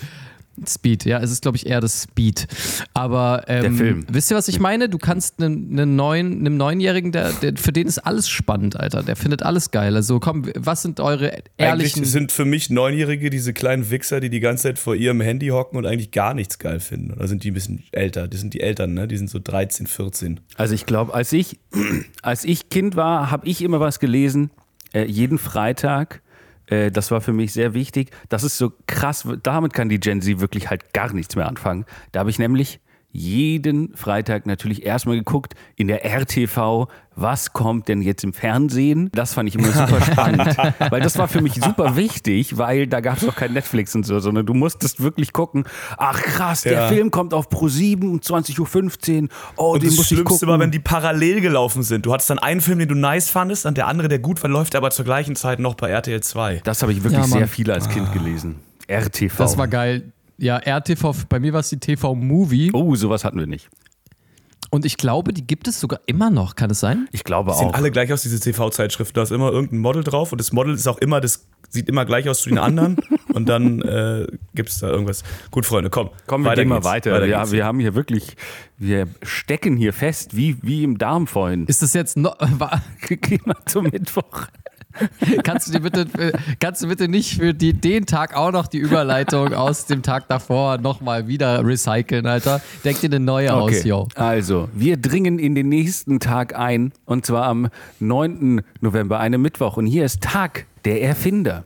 Speed, 0.66 1.04
ja, 1.04 1.18
es 1.20 1.30
ist, 1.30 1.42
glaube 1.42 1.56
ich, 1.56 1.66
eher 1.66 1.80
das 1.80 2.02
Speed. 2.02 2.46
Aber 2.94 3.44
ähm, 3.48 3.62
der 3.62 3.72
Film. 3.72 4.06
wisst 4.08 4.30
ihr, 4.30 4.36
was 4.36 4.48
ich 4.48 4.60
meine? 4.60 4.88
Du 4.88 4.98
kannst 4.98 5.42
einen, 5.42 5.72
einen 5.72 5.96
neuen, 5.96 6.40
einem 6.40 6.56
Neunjährigen, 6.56 7.12
der, 7.12 7.32
der, 7.32 7.56
für 7.56 7.72
den 7.72 7.86
ist 7.86 7.98
alles 7.98 8.28
spannend, 8.28 8.78
Alter. 8.78 9.02
Der 9.02 9.16
findet 9.16 9.42
alles 9.42 9.70
geil. 9.70 9.96
Also 9.96 10.20
komm, 10.20 10.50
was 10.56 10.82
sind 10.82 11.00
eure 11.00 11.32
ehrlichen... 11.56 12.00
Eigentlich 12.00 12.10
sind 12.10 12.32
für 12.32 12.44
mich 12.44 12.70
Neunjährige 12.70 13.30
diese 13.30 13.52
kleinen 13.52 13.90
Wichser, 13.90 14.20
die 14.20 14.30
die 14.30 14.40
ganze 14.40 14.64
Zeit 14.64 14.78
vor 14.78 14.94
ihrem 14.94 15.20
Handy 15.20 15.48
hocken 15.48 15.78
und 15.78 15.86
eigentlich 15.86 16.10
gar 16.10 16.34
nichts 16.34 16.58
geil 16.58 16.80
finden. 16.80 17.12
Oder 17.12 17.28
sind 17.28 17.44
die 17.44 17.50
ein 17.50 17.54
bisschen 17.54 17.82
älter? 17.92 18.28
Die 18.28 18.36
sind 18.36 18.54
die 18.54 18.60
Eltern, 18.60 18.94
ne? 18.94 19.08
Die 19.08 19.16
sind 19.16 19.30
so 19.30 19.38
13, 19.42 19.86
14. 19.86 20.40
Also 20.56 20.74
ich 20.74 20.86
glaube, 20.86 21.14
als 21.14 21.32
ich, 21.32 21.58
als 22.22 22.44
ich 22.44 22.68
Kind 22.68 22.96
war, 22.96 23.30
habe 23.30 23.46
ich 23.48 23.62
immer 23.62 23.80
was 23.80 24.00
gelesen. 24.00 24.50
Äh, 24.92 25.04
jeden 25.04 25.38
Freitag 25.38 26.22
äh, 26.72 26.90
das 26.90 27.10
war 27.10 27.20
für 27.20 27.32
mich 27.32 27.52
sehr 27.52 27.74
wichtig. 27.74 28.10
Das 28.28 28.44
ist 28.44 28.56
so 28.56 28.72
krass, 28.86 29.28
damit 29.42 29.74
kann 29.74 29.88
die 29.88 30.00
Gen 30.00 30.22
Z 30.22 30.40
wirklich 30.40 30.70
halt 30.70 30.92
gar 30.92 31.12
nichts 31.12 31.36
mehr 31.36 31.46
anfangen. 31.46 31.84
Da 32.12 32.20
habe 32.20 32.30
ich 32.30 32.38
nämlich 32.38 32.80
jeden 33.12 33.94
Freitag 33.94 34.46
natürlich 34.46 34.84
erstmal 34.84 35.16
geguckt 35.16 35.54
in 35.76 35.86
der 35.86 36.04
RTV, 36.04 36.88
was 37.14 37.52
kommt 37.52 37.88
denn 37.88 38.00
jetzt 38.00 38.24
im 38.24 38.32
Fernsehen? 38.32 39.10
Das 39.12 39.34
fand 39.34 39.48
ich 39.48 39.54
immer 39.54 39.70
super 39.70 40.00
spannend, 40.12 40.56
weil 40.90 41.02
das 41.02 41.18
war 41.18 41.28
für 41.28 41.42
mich 41.42 41.54
super 41.54 41.96
wichtig, 41.96 42.56
weil 42.56 42.86
da 42.86 43.00
gab 43.00 43.18
es 43.18 43.22
noch 43.24 43.36
kein 43.36 43.52
Netflix 43.52 43.94
und 43.94 44.06
so, 44.06 44.18
sondern 44.18 44.46
du 44.46 44.54
musstest 44.54 45.02
wirklich 45.02 45.34
gucken, 45.34 45.64
ach 45.98 46.22
krass, 46.22 46.62
der 46.62 46.72
ja. 46.72 46.88
Film 46.88 47.10
kommt 47.10 47.34
auf 47.34 47.50
Pro 47.50 47.68
7 47.68 48.10
um 48.10 48.18
20.15 48.18 49.22
Uhr, 49.22 49.28
oh, 49.56 49.72
und 49.72 49.82
den 49.82 49.90
das 49.90 49.96
muss 49.98 50.06
Schlimmste 50.06 50.14
ich 50.14 50.24
gucken. 50.24 50.48
war, 50.48 50.58
wenn 50.58 50.70
die 50.70 50.78
parallel 50.78 51.42
gelaufen 51.42 51.82
sind. 51.82 52.06
Du 52.06 52.12
hattest 52.14 52.30
dann 52.30 52.38
einen 52.38 52.62
Film, 52.62 52.78
den 52.78 52.88
du 52.88 52.94
nice 52.94 53.28
fandest, 53.28 53.66
und 53.66 53.76
der 53.76 53.88
andere, 53.88 54.08
der 54.08 54.18
gut 54.18 54.38
verläuft, 54.38 54.74
aber 54.74 54.90
zur 54.90 55.04
gleichen 55.04 55.36
Zeit 55.36 55.58
noch 55.58 55.74
bei 55.74 55.90
RTL 55.90 56.22
2. 56.22 56.62
Das 56.64 56.82
habe 56.82 56.92
ich 56.92 57.02
wirklich 57.04 57.20
ja, 57.20 57.26
sehr 57.26 57.48
viel 57.48 57.70
als 57.70 57.88
Kind 57.88 58.08
ah. 58.08 58.12
gelesen. 58.14 58.56
RTV. 58.88 59.36
Das 59.36 59.58
war 59.58 59.68
geil. 59.68 60.12
Ja, 60.42 60.56
RTV, 60.56 61.14
bei 61.28 61.38
mir 61.38 61.52
war 61.52 61.60
es 61.60 61.68
die 61.68 61.78
TV-Movie. 61.78 62.72
Oh, 62.72 62.96
sowas 62.96 63.24
hatten 63.24 63.38
wir 63.38 63.46
nicht. 63.46 63.68
Und 64.70 64.84
ich 64.84 64.96
glaube, 64.96 65.32
die 65.32 65.46
gibt 65.46 65.68
es 65.68 65.78
sogar 65.78 66.00
immer 66.06 66.30
noch, 66.30 66.56
kann 66.56 66.68
es 66.68 66.80
sein? 66.80 67.06
Ich 67.12 67.22
glaube 67.22 67.52
auch. 67.52 67.60
Die 67.60 67.66
Sehen 67.66 67.74
alle 67.76 67.92
gleich 67.92 68.12
aus, 68.12 68.22
diese 68.22 68.40
TV-Zeitschriften. 68.40 69.14
Da 69.14 69.22
ist 69.22 69.30
immer 69.30 69.52
irgendein 69.52 69.78
Model 69.78 70.02
drauf 70.02 70.32
und 70.32 70.38
das 70.38 70.50
Model 70.50 70.74
ist 70.74 70.88
auch 70.88 70.98
immer, 70.98 71.20
das 71.20 71.46
sieht 71.68 71.88
immer 71.88 72.04
gleich 72.04 72.28
aus 72.28 72.40
zu 72.40 72.48
den 72.48 72.58
anderen 72.58 72.96
und 73.32 73.48
dann 73.48 73.82
äh, 73.82 74.26
gibt 74.52 74.70
es 74.70 74.78
da 74.78 74.88
irgendwas. 74.88 75.22
Gut, 75.52 75.64
Freunde, 75.64 75.90
komm. 75.90 76.10
Komm, 76.26 76.44
wir 76.44 76.56
gehen 76.56 76.66
mal 76.66 76.82
weiter. 76.82 77.12
weiter 77.12 77.26
ja, 77.26 77.48
wir 77.52 77.64
haben 77.64 77.78
hier 77.78 77.94
wirklich, 77.94 78.36
wir 78.78 79.06
stecken 79.22 79.76
hier 79.76 79.92
fest, 79.92 80.36
wie, 80.36 80.56
wie 80.60 80.82
im 80.82 80.98
Darm 80.98 81.28
vorhin. 81.28 81.66
Ist 81.66 81.82
das 81.82 81.92
jetzt 81.92 82.16
noch, 82.16 82.36
gehen 83.06 83.42
wir 83.44 83.58
zum 83.66 83.84
Mittwoch? 83.84 84.48
kannst, 85.44 85.68
du 85.68 85.72
dir 85.72 85.80
bitte, 85.80 86.06
kannst 86.60 86.82
du 86.82 86.88
bitte 86.88 87.08
nicht 87.08 87.38
für 87.38 87.54
die, 87.54 87.72
den 87.72 88.06
Tag 88.06 88.36
auch 88.36 88.52
noch 88.52 88.66
die 88.66 88.78
Überleitung 88.78 89.54
aus 89.54 89.86
dem 89.86 90.02
Tag 90.02 90.28
davor 90.28 90.78
nochmal 90.78 91.28
wieder 91.28 91.64
recyceln, 91.64 92.26
Alter? 92.26 92.60
Denk 92.84 93.00
dir 93.00 93.06
eine 93.06 93.20
neue 93.20 93.54
okay. 93.54 93.78
aus, 93.78 93.84
yo. 93.84 94.08
Also, 94.14 94.68
wir 94.72 94.96
dringen 94.96 95.38
in 95.38 95.54
den 95.54 95.68
nächsten 95.68 96.20
Tag 96.20 96.58
ein 96.58 96.92
und 97.04 97.26
zwar 97.26 97.44
am 97.44 97.68
9. 98.00 98.62
November, 98.80 99.20
einem 99.20 99.42
Mittwoch. 99.42 99.76
Und 99.76 99.86
hier 99.86 100.04
ist 100.04 100.22
Tag 100.22 100.66
der 100.84 101.02
Erfinder. 101.02 101.64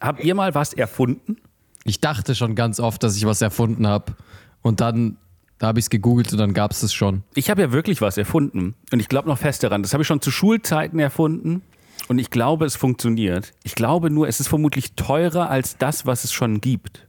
Habt 0.00 0.24
ihr 0.24 0.34
mal 0.34 0.54
was 0.54 0.72
erfunden? 0.72 1.36
Ich 1.84 2.00
dachte 2.00 2.34
schon 2.34 2.54
ganz 2.54 2.80
oft, 2.80 3.02
dass 3.02 3.16
ich 3.16 3.26
was 3.26 3.40
erfunden 3.42 3.86
habe. 3.86 4.14
Und 4.62 4.80
dann 4.80 5.16
da 5.58 5.66
habe 5.66 5.80
ich 5.80 5.86
es 5.86 5.90
gegoogelt 5.90 6.32
und 6.32 6.38
dann 6.38 6.54
gab 6.54 6.70
es 6.70 6.82
es 6.82 6.94
schon. 6.94 7.24
Ich 7.34 7.50
habe 7.50 7.60
ja 7.62 7.72
wirklich 7.72 8.00
was 8.00 8.16
erfunden. 8.16 8.74
Und 8.92 9.00
ich 9.00 9.08
glaube 9.08 9.28
noch 9.28 9.38
fest 9.38 9.64
daran. 9.64 9.82
Das 9.82 9.92
habe 9.92 10.02
ich 10.02 10.06
schon 10.06 10.20
zu 10.20 10.30
Schulzeiten 10.30 11.00
erfunden. 11.00 11.62
Und 12.06 12.18
ich 12.18 12.30
glaube, 12.30 12.64
es 12.64 12.76
funktioniert. 12.76 13.52
Ich 13.64 13.74
glaube 13.74 14.10
nur, 14.10 14.28
es 14.28 14.40
ist 14.40 14.48
vermutlich 14.48 14.92
teurer 14.94 15.50
als 15.50 15.76
das, 15.76 16.06
was 16.06 16.24
es 16.24 16.32
schon 16.32 16.60
gibt. 16.60 17.06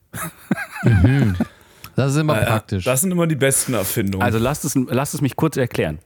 Mhm. 0.84 1.36
Das 1.96 2.14
ist 2.14 2.18
immer 2.18 2.42
äh, 2.42 2.46
praktisch. 2.46 2.86
Das 2.86 3.02
sind 3.02 3.12
immer 3.12 3.28
die 3.28 3.36
besten 3.36 3.74
Erfindungen. 3.74 4.24
Also 4.24 4.40
lasst 4.40 4.66
es, 4.66 4.76
lasst 4.76 5.14
es 5.14 5.22
mich 5.22 5.36
kurz 5.36 5.58
erklären. 5.58 6.00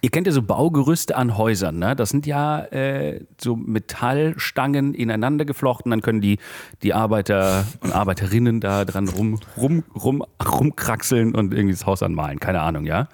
Ihr 0.00 0.10
kennt 0.10 0.26
ja 0.26 0.32
so 0.32 0.42
Baugerüste 0.42 1.16
an 1.16 1.36
Häusern, 1.38 1.78
ne? 1.78 1.96
Das 1.96 2.10
sind 2.10 2.26
ja 2.26 2.64
äh, 2.66 3.24
so 3.40 3.56
Metallstangen 3.56 4.92
ineinander 4.92 5.44
geflochten. 5.44 5.90
Dann 5.90 6.02
können 6.02 6.20
die, 6.20 6.38
die 6.82 6.94
Arbeiter 6.94 7.64
und 7.80 7.92
Arbeiterinnen 7.92 8.60
da 8.60 8.84
dran 8.84 9.08
rum, 9.08 9.40
rum, 9.56 9.84
rum, 9.94 10.24
rumkraxeln 10.44 11.34
und 11.34 11.54
irgendwie 11.54 11.74
das 11.74 11.86
Haus 11.86 12.02
anmalen. 12.02 12.38
Keine 12.40 12.60
Ahnung, 12.60 12.86
ja? 12.86 13.08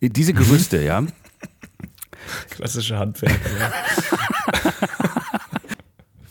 Diese 0.00 0.34
Gerüste, 0.34 0.82
ja, 0.82 1.02
Klassische 2.50 2.98
Handwerker. 2.98 3.72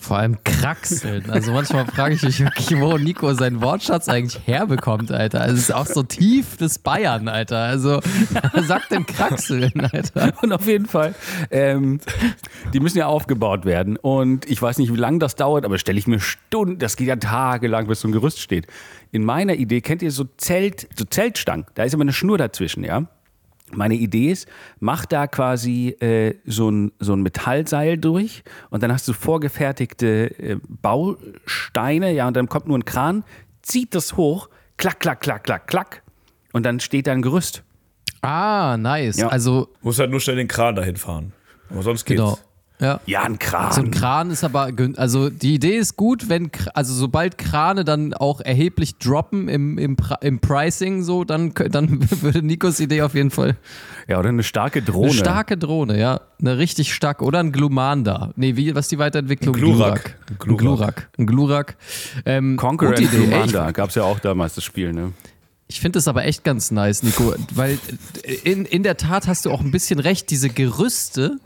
Vor 0.03 0.17
allem 0.17 0.43
Kraxeln. 0.43 1.29
Also 1.29 1.53
manchmal 1.53 1.85
frage 1.85 2.15
ich 2.15 2.23
mich 2.23 2.39
wirklich, 2.41 2.77
wo 2.77 2.97
Nico 2.97 3.33
seinen 3.33 3.61
Wortschatz 3.61 4.09
eigentlich 4.09 4.45
herbekommt, 4.45 5.13
Alter. 5.13 5.39
Also 5.39 5.55
es 5.55 5.61
ist 5.61 5.73
auch 5.73 5.85
so 5.85 6.03
tief 6.03 6.57
des 6.57 6.77
Bayern, 6.77 7.29
Alter. 7.29 7.59
Also 7.59 8.01
wer 8.51 8.63
sagt 8.63 8.91
denn 8.91 9.05
Kraxeln, 9.05 9.71
Alter? 9.93 10.33
Und 10.41 10.51
auf 10.51 10.67
jeden 10.67 10.87
Fall, 10.87 11.15
ähm, 11.51 12.01
die 12.73 12.81
müssen 12.81 12.97
ja 12.97 13.07
aufgebaut 13.07 13.63
werden. 13.63 13.95
Und 13.95 14.45
ich 14.49 14.61
weiß 14.61 14.77
nicht, 14.77 14.91
wie 14.91 14.97
lange 14.97 15.19
das 15.19 15.35
dauert, 15.35 15.63
aber 15.63 15.77
stelle 15.77 15.99
ich 15.99 16.05
mir 16.05 16.19
Stunden, 16.19 16.79
das 16.79 16.97
geht 16.97 17.07
ja 17.07 17.15
tagelang, 17.15 17.87
bis 17.87 18.01
so 18.01 18.09
ein 18.09 18.11
Gerüst 18.11 18.41
steht. 18.41 18.67
In 19.13 19.23
meiner 19.23 19.53
Idee 19.53 19.79
kennt 19.79 20.01
ihr 20.01 20.11
so 20.11 20.25
Zelt, 20.35 20.89
so 20.97 21.05
Zeltstangen. 21.05 21.65
Da 21.75 21.83
ist 21.83 21.93
immer 21.93 22.03
eine 22.03 22.13
Schnur 22.13 22.37
dazwischen, 22.37 22.83
ja 22.83 23.07
meine 23.75 23.95
Idee 23.95 24.31
ist, 24.31 24.47
mach 24.79 25.05
da 25.05 25.27
quasi 25.27 25.89
äh, 25.99 26.35
so, 26.45 26.69
ein, 26.69 26.91
so 26.99 27.13
ein 27.13 27.21
Metallseil 27.21 27.97
durch 27.97 28.43
und 28.69 28.83
dann 28.83 28.91
hast 28.91 29.07
du 29.07 29.13
vorgefertigte 29.13 30.39
äh, 30.39 30.57
Bausteine, 30.67 32.13
ja, 32.13 32.27
und 32.27 32.35
dann 32.35 32.47
kommt 32.47 32.67
nur 32.67 32.77
ein 32.77 32.85
Kran, 32.85 33.23
zieht 33.61 33.95
das 33.95 34.17
hoch, 34.17 34.49
klack, 34.77 34.99
klack, 34.99 35.21
klack, 35.21 35.43
klack, 35.43 35.67
klack 35.67 36.03
und 36.53 36.65
dann 36.65 36.79
steht 36.79 37.07
da 37.07 37.11
ein 37.11 37.21
Gerüst. 37.21 37.63
Ah, 38.21 38.77
nice. 38.77 39.17
Ja. 39.17 39.27
Also 39.27 39.69
muss 39.81 39.99
halt 39.99 40.11
nur 40.11 40.21
schnell 40.21 40.37
den 40.37 40.47
Kran 40.47 40.75
dahin 40.75 40.95
fahren. 40.95 41.33
Aber 41.69 41.81
sonst 41.81 42.05
geht's. 42.05 42.21
Genau. 42.21 42.37
Ja. 42.79 42.99
ja, 43.05 43.23
ein 43.23 43.39
Kran. 43.39 43.71
So 43.71 43.81
ein 43.81 43.91
Kran 43.91 44.29
ist 44.29 44.43
aber, 44.43 44.69
also 44.97 45.29
die 45.29 45.53
Idee 45.53 45.77
ist 45.77 45.95
gut, 45.95 46.27
wenn, 46.27 46.51
also 46.73 46.93
sobald 46.93 47.37
Krane 47.37 47.85
dann 47.85 48.13
auch 48.13 48.41
erheblich 48.41 48.97
droppen 48.97 49.47
im, 49.47 49.77
im, 49.77 49.95
im 50.21 50.39
Pricing, 50.39 51.03
so, 51.03 51.23
dann, 51.23 51.53
dann 51.53 52.09
würde 52.21 52.41
Nikos 52.41 52.79
Idee 52.79 53.03
auf 53.03 53.15
jeden 53.15 53.31
Fall. 53.31 53.55
Ja, 54.07 54.19
oder 54.19 54.29
eine 54.29 54.43
starke 54.43 54.81
Drohne. 54.81 55.11
Eine 55.11 55.19
starke 55.19 55.57
Drohne, 55.57 55.99
ja. 55.99 56.21
Eine 56.41 56.57
richtig 56.57 56.93
starke. 56.93 57.23
Oder 57.23 57.39
ein 57.39 57.51
Glumanda. 57.51 58.31
Nee, 58.35 58.57
wie, 58.57 58.75
was 58.75 58.89
die 58.89 58.97
Weiterentwicklung? 58.97 59.55
Ein 59.55 59.61
Glurak. 59.61 60.17
Ein 60.29 60.57
Glurak. 60.57 61.09
Ein 61.17 61.27
Glurak. 61.27 61.77
Ähm, 62.25 62.57
Conqueror 62.57 62.97
and 62.97 63.11
Glumanda 63.11 63.71
gab 63.71 63.89
es 63.89 63.95
ja 63.95 64.03
auch 64.03 64.19
damals 64.19 64.55
das 64.55 64.63
Spiel, 64.63 64.91
ne? 64.91 65.13
Ich 65.67 65.79
finde 65.79 65.97
das 65.97 66.07
aber 66.07 66.25
echt 66.25 66.43
ganz 66.43 66.71
nice, 66.71 67.01
Nico, 67.01 67.33
weil 67.55 67.79
in, 68.43 68.65
in 68.65 68.83
der 68.83 68.97
Tat 68.97 69.27
hast 69.27 69.45
du 69.45 69.51
auch 69.51 69.61
ein 69.61 69.71
bisschen 69.71 69.99
recht, 69.99 70.29
diese 70.29 70.49
Gerüste, 70.49 71.39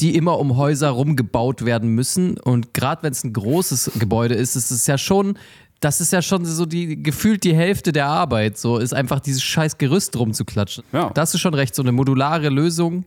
die 0.00 0.14
immer 0.16 0.38
um 0.38 0.56
Häuser 0.56 0.90
rumgebaut 0.90 1.64
werden 1.64 1.90
müssen. 1.90 2.38
Und 2.38 2.74
gerade 2.74 3.02
wenn 3.02 3.12
es 3.12 3.24
ein 3.24 3.32
großes 3.32 3.92
Gebäude 3.98 4.34
ist, 4.34 4.56
ist 4.56 4.70
es 4.70 4.86
ja 4.86 4.98
schon, 4.98 5.38
das 5.80 6.00
ist 6.00 6.12
ja 6.12 6.22
schon 6.22 6.44
so 6.44 6.66
die 6.66 7.02
gefühlt 7.02 7.44
die 7.44 7.54
Hälfte 7.54 7.92
der 7.92 8.06
Arbeit, 8.06 8.56
so 8.56 8.78
ist 8.78 8.94
einfach 8.94 9.20
dieses 9.20 9.42
scheiß 9.42 9.78
Gerüst 9.78 10.16
rumzuklatschen. 10.16 10.84
Ja. 10.92 11.10
Da 11.12 11.22
hast 11.22 11.34
du 11.34 11.38
schon 11.38 11.54
recht, 11.54 11.74
so 11.74 11.82
eine 11.82 11.92
modulare 11.92 12.48
Lösung. 12.48 13.04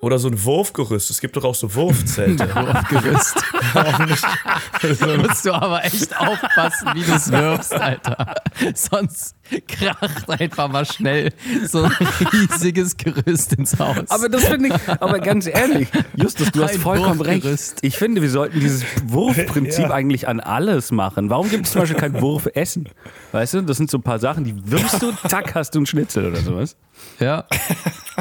Oder 0.00 0.20
so 0.20 0.28
ein 0.28 0.44
Wurfgerüst. 0.44 1.10
Es 1.10 1.20
gibt 1.20 1.36
doch 1.36 1.42
auch 1.44 1.56
so 1.56 1.74
Wurfzelte. 1.74 2.48
Wurfgerüst. 2.54 3.34
da 3.74 5.16
musst 5.16 5.44
du 5.44 5.52
aber 5.52 5.84
echt 5.84 6.16
aufpassen, 6.16 6.88
wie 6.94 7.02
du 7.02 7.12
es 7.14 7.32
wirfst, 7.32 7.72
Alter. 7.74 8.34
Sonst, 8.74 9.34
kracht 9.66 10.30
einfach 10.30 10.68
mal 10.68 10.84
schnell 10.86 11.32
so 11.66 11.82
ein 11.82 11.92
riesiges 12.32 12.96
Gerüst 12.96 13.54
ins 13.54 13.78
Haus. 13.80 14.08
Aber 14.08 14.28
das 14.28 14.44
finde 14.44 14.68
ich, 14.68 14.88
aber 15.00 15.18
ganz 15.18 15.46
ehrlich, 15.46 15.88
Justus, 16.14 16.52
du 16.52 16.62
hast 16.62 16.74
Ein 16.74 16.80
vollkommen 16.80 17.20
recht. 17.20 17.78
Ich 17.82 17.96
finde, 17.96 18.22
wir 18.22 18.30
sollten 18.30 18.60
dieses 18.60 18.84
Wurfprinzip 19.06 19.78
Ja. 19.88 19.90
eigentlich 19.90 20.28
an 20.28 20.38
alles 20.40 20.90
machen. 20.92 21.28
Warum 21.30 21.50
gibt 21.50 21.66
es 21.66 21.72
zum 21.72 21.82
Beispiel 21.82 21.98
kein 21.98 22.20
Wurfessen? 22.20 22.88
Weißt 23.32 23.54
du, 23.54 23.60
das 23.62 23.76
sind 23.76 23.90
so 23.90 23.98
ein 23.98 24.02
paar 24.02 24.18
Sachen, 24.18 24.44
die 24.44 24.54
wirfst 24.70 25.02
du, 25.02 25.12
zack, 25.28 25.54
hast 25.54 25.74
du 25.74 25.80
einen 25.80 25.86
Schnitzel 25.86 26.26
oder 26.26 26.38
sowas. 26.40 26.76
ja, 27.20 27.44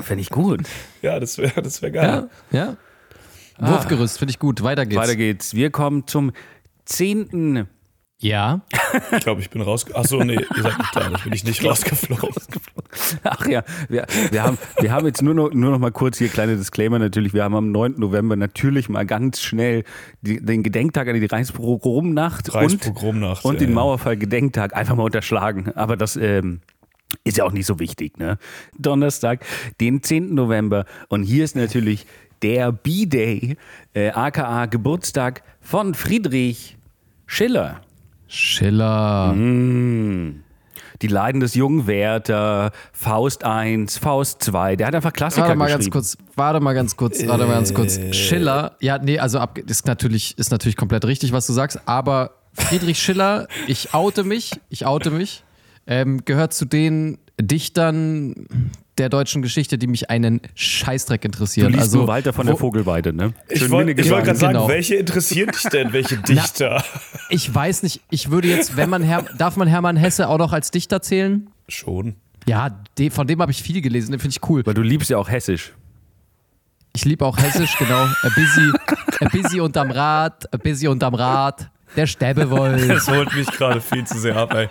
Finde 0.04 0.22
ich 0.22 0.30
gut. 0.30 0.62
Ja, 1.02 1.20
das 1.20 1.38
wäre 1.38 1.62
das 1.62 1.82
wär 1.82 1.92
geil. 1.92 2.30
ja, 2.52 2.60
ja. 2.60 2.78
Wurfgerüst, 3.60 4.20
finde 4.20 4.32
ich 4.32 4.40
gut. 4.40 4.62
Weiter 4.64 4.86
geht's. 4.86 5.02
Weiter 5.02 5.16
geht's. 5.16 5.54
Wir 5.56 5.72
kommen 5.72 6.06
zum 6.06 6.32
10. 6.86 7.68
Ja. 8.20 8.62
Ich 9.12 9.24
glaube, 9.24 9.42
ich 9.42 9.50
bin 9.50 9.62
raus. 9.62 9.86
Achso, 9.94 10.24
nee, 10.24 10.36
ihr 10.36 10.64
seid 10.64 10.78
nicht 10.78 10.96
da, 10.96 11.10
da 11.10 11.18
bin 11.24 11.34
ich 11.34 11.44
nicht 11.44 11.64
rausgeflogen. 11.64 12.30
Ach 13.24 13.46
ja, 13.48 13.64
wir, 13.90 14.06
wir, 14.32 14.44
haben, 14.44 14.58
wir 14.80 14.92
haben 14.92 15.06
jetzt 15.06 15.22
nur 15.22 15.34
noch, 15.34 15.52
nur 15.54 15.72
noch 15.72 15.80
mal 15.80 15.92
kurz 15.92 16.18
hier 16.18 16.30
kleine 16.30 16.56
Disclaimer 16.56 17.00
natürlich. 17.00 17.34
Wir 17.34 17.44
haben 17.44 17.56
am 17.56 17.72
9. 17.72 17.96
November 17.98 18.36
natürlich 18.36 18.90
mal 18.90 19.06
ganz 19.06 19.42
schnell 19.42 19.84
die, 20.22 20.44
den 20.44 20.64
Gedenktag 20.64 21.08
an 21.08 21.20
die 21.20 21.26
Reichspogromnacht 21.26 22.50
und, 22.50 22.88
und 23.44 23.54
ja, 23.54 23.60
den 23.60 23.70
ja. 23.70 23.76
Mauerfall-Gedenktag 23.76 24.76
einfach 24.76 24.96
mal 24.96 25.04
unterschlagen. 25.04 25.72
Aber 25.76 25.98
das 25.98 26.16
ähm, 26.16 26.62
ist 27.24 27.38
ja 27.38 27.46
auch 27.46 27.52
nicht 27.52 27.66
so 27.66 27.80
wichtig. 27.80 28.18
Ne? 28.18 28.38
Donnerstag, 28.78 29.46
den 29.80 30.04
10. 30.04 30.34
November. 30.34 30.86
Und 31.10 31.24
hier 31.24 31.44
ist 31.44 31.56
natürlich 31.56 32.06
der 32.42 32.72
B-Day, 32.72 33.58
äh, 33.94 34.10
aka 34.12 34.66
Geburtstag 34.68 35.44
von 35.62 35.94
Friedrich 35.94 36.78
Schiller. 37.26 37.82
Schiller. 38.28 39.34
Die 41.02 41.08
Leiden 41.08 41.40
des 41.42 41.56
jungen 41.56 41.88
Werther, 41.88 42.72
Faust 42.92 43.44
1, 43.44 43.98
Faust 43.98 44.44
2. 44.44 44.76
Der 44.76 44.88
hat 44.88 44.96
einfach 44.96 45.14
Klassiker 45.14 45.48
Warte 45.48 45.58
mal 45.58 45.66
geschrieben. 45.66 45.92
ganz 45.92 45.92
kurz, 45.92 46.18
warte 46.36 46.60
mal 46.60 46.74
ganz 46.74 46.98
kurz, 46.98 47.28
warte 47.28 47.46
mal 47.46 47.54
ganz 47.54 47.74
kurz. 47.74 48.00
Schiller, 48.12 48.76
ja, 48.80 48.98
nee, 48.98 49.20
also 49.20 49.40
ab, 49.40 49.58
ist 49.58 49.86
natürlich, 49.88 50.38
ist 50.38 50.52
natürlich 50.52 50.76
komplett 50.76 51.06
richtig, 51.06 51.34
was 51.34 51.48
du 51.48 51.54
sagst, 51.54 51.80
aber 51.86 52.32
Friedrich 52.54 53.00
Schiller, 53.00 53.48
ich 53.68 53.94
oute 53.94 54.24
mich, 54.24 54.52
ich 54.70 54.86
oute 54.86 55.12
mich, 55.12 55.44
ähm, 55.86 56.26
gehört 56.26 56.54
zu 56.54 56.66
den 56.66 57.20
Dichtern 57.40 58.34
der 58.98 59.10
deutschen 59.10 59.44
Geschichte, 59.44 59.78
die 59.78 59.86
mich 59.88 60.10
einen 60.10 60.42
Scheißdreck 60.56 61.22
Du 61.22 61.28
interessieren. 61.28 61.72
liest 61.72 61.84
also, 61.84 61.98
nur 62.00 62.08
Walter 62.08 62.34
von 62.34 62.48
der 62.48 62.56
wo- 62.56 62.60
Vogelweide, 62.60 63.14
ne? 63.14 63.34
Ich 63.50 63.70
wollte 63.70 63.96
wollt 64.10 64.26
gerade 64.26 64.36
sagen, 64.40 64.54
Genau. 64.54 64.68
welche 64.68 64.96
interessiert 64.96 65.54
dich 65.54 65.64
denn, 65.70 65.94
welche 65.94 66.18
Dichter? 66.28 66.84
Ich 67.30 67.54
weiß 67.54 67.84
nicht, 67.84 68.02
ich 68.10 68.32
würde 68.32 68.48
jetzt, 68.48 68.76
wenn 68.76 68.90
man, 68.90 69.04
Her 69.04 69.24
darf 69.38 69.56
man 69.56 69.68
Hermann 69.68 69.98
Hesse 69.98 70.28
auch 70.30 70.40
noch 70.40 70.52
als 70.52 70.72
Dichter 70.72 71.02
zählen? 71.02 71.48
Schon. 71.70 72.16
Ja, 72.48 72.70
de, 72.98 73.12
von 73.12 73.28
dem 73.28 73.40
habe 73.42 73.52
ich 73.52 73.62
viel 73.62 73.82
gelesen, 73.82 74.12
den 74.12 74.20
finde 74.20 74.36
ich 74.42 74.50
cool. 74.50 74.66
Weil 74.66 74.74
du 74.74 74.82
liebst 74.82 75.10
ja 75.12 75.18
auch 75.18 75.30
Hessisch. 75.30 75.74
Ich 76.96 77.06
liebe 77.06 77.24
auch 77.26 77.38
Hessisch, 77.38 77.78
genau. 77.78 78.02
A 78.06 78.30
busy, 78.34 78.72
a 79.20 79.30
busy 79.30 79.60
unterm 79.60 79.92
Rad, 79.92 80.52
a 80.52 80.58
busy 80.58 80.88
unterm 80.88 81.14
Rad, 81.14 81.70
der 81.96 82.08
Stäbewolf. 82.08 82.88
Das 82.88 83.08
holt 83.08 83.34
mich 83.34 83.48
gerade 83.48 83.82
viel 83.82 84.06
zu 84.06 84.20
sehr 84.20 84.36
ab, 84.36 84.54
ey. 84.54 84.68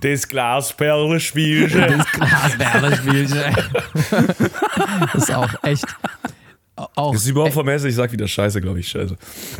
Das 0.00 0.28
Glasperle-Spielchen. 0.28 1.80
Das 1.80 2.06
Glasbärlerspielchen. 2.12 3.42
Das 5.12 5.22
ist 5.24 5.34
auch 5.34 5.50
echt. 5.62 5.84
Auch, 6.74 7.12
Das 7.12 7.22
ist 7.22 7.28
überhaupt 7.28 7.52
vom 7.52 7.68
Hesse, 7.68 7.88
ich 7.88 7.94
sag 7.94 8.10
wieder 8.12 8.26
Scheiße, 8.26 8.60
glaube 8.60 8.80
ich. 8.80 8.88
Scheiße. 8.88 9.16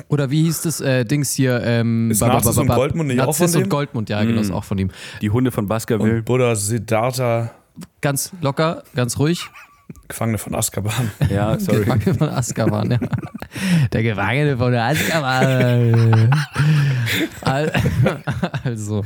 oder 0.09 0.30
wie 0.30 0.42
hieß 0.44 0.62
das 0.62 0.80
äh, 0.80 1.04
Dings 1.04 1.32
hier? 1.32 1.62
Ähm, 1.62 2.11
Ist 2.11 2.21
ba- 2.21 2.38
und 2.38 2.66
Goldmund 2.66 3.09
nicht 3.11 3.21
auch 3.21 3.26
Narziss 3.26 3.52
von 3.52 3.61
und 3.62 3.66
dem? 3.66 3.68
Goldmund, 3.71 4.09
ja, 4.09 4.25
genau, 4.25 4.40
ist 4.40 4.50
auch 4.50 4.64
von 4.64 4.78
ihm. 4.78 4.90
Die 5.21 5.30
Hunde 5.30 5.50
von 5.50 5.68
Baskerville. 5.68 6.16
Und 6.16 6.25
Buddha 6.25 6.54
Siddhartha, 6.54 7.50
Ganz 8.00 8.32
locker, 8.40 8.82
ganz 8.94 9.18
ruhig. 9.18 9.49
Gefangene 10.08 10.38
von 10.38 10.54
Azkaban. 10.54 11.10
Ja, 11.30 11.58
sorry. 11.58 11.80
Gefangene 11.84 12.14
von 12.14 12.28
Azkaban, 12.28 12.90
ja. 12.90 12.98
Der 13.92 14.02
Gefangene 14.02 14.56
von 14.56 14.74
Azkaban. 14.74 16.30
Al- 17.42 17.72
Also. 18.64 19.04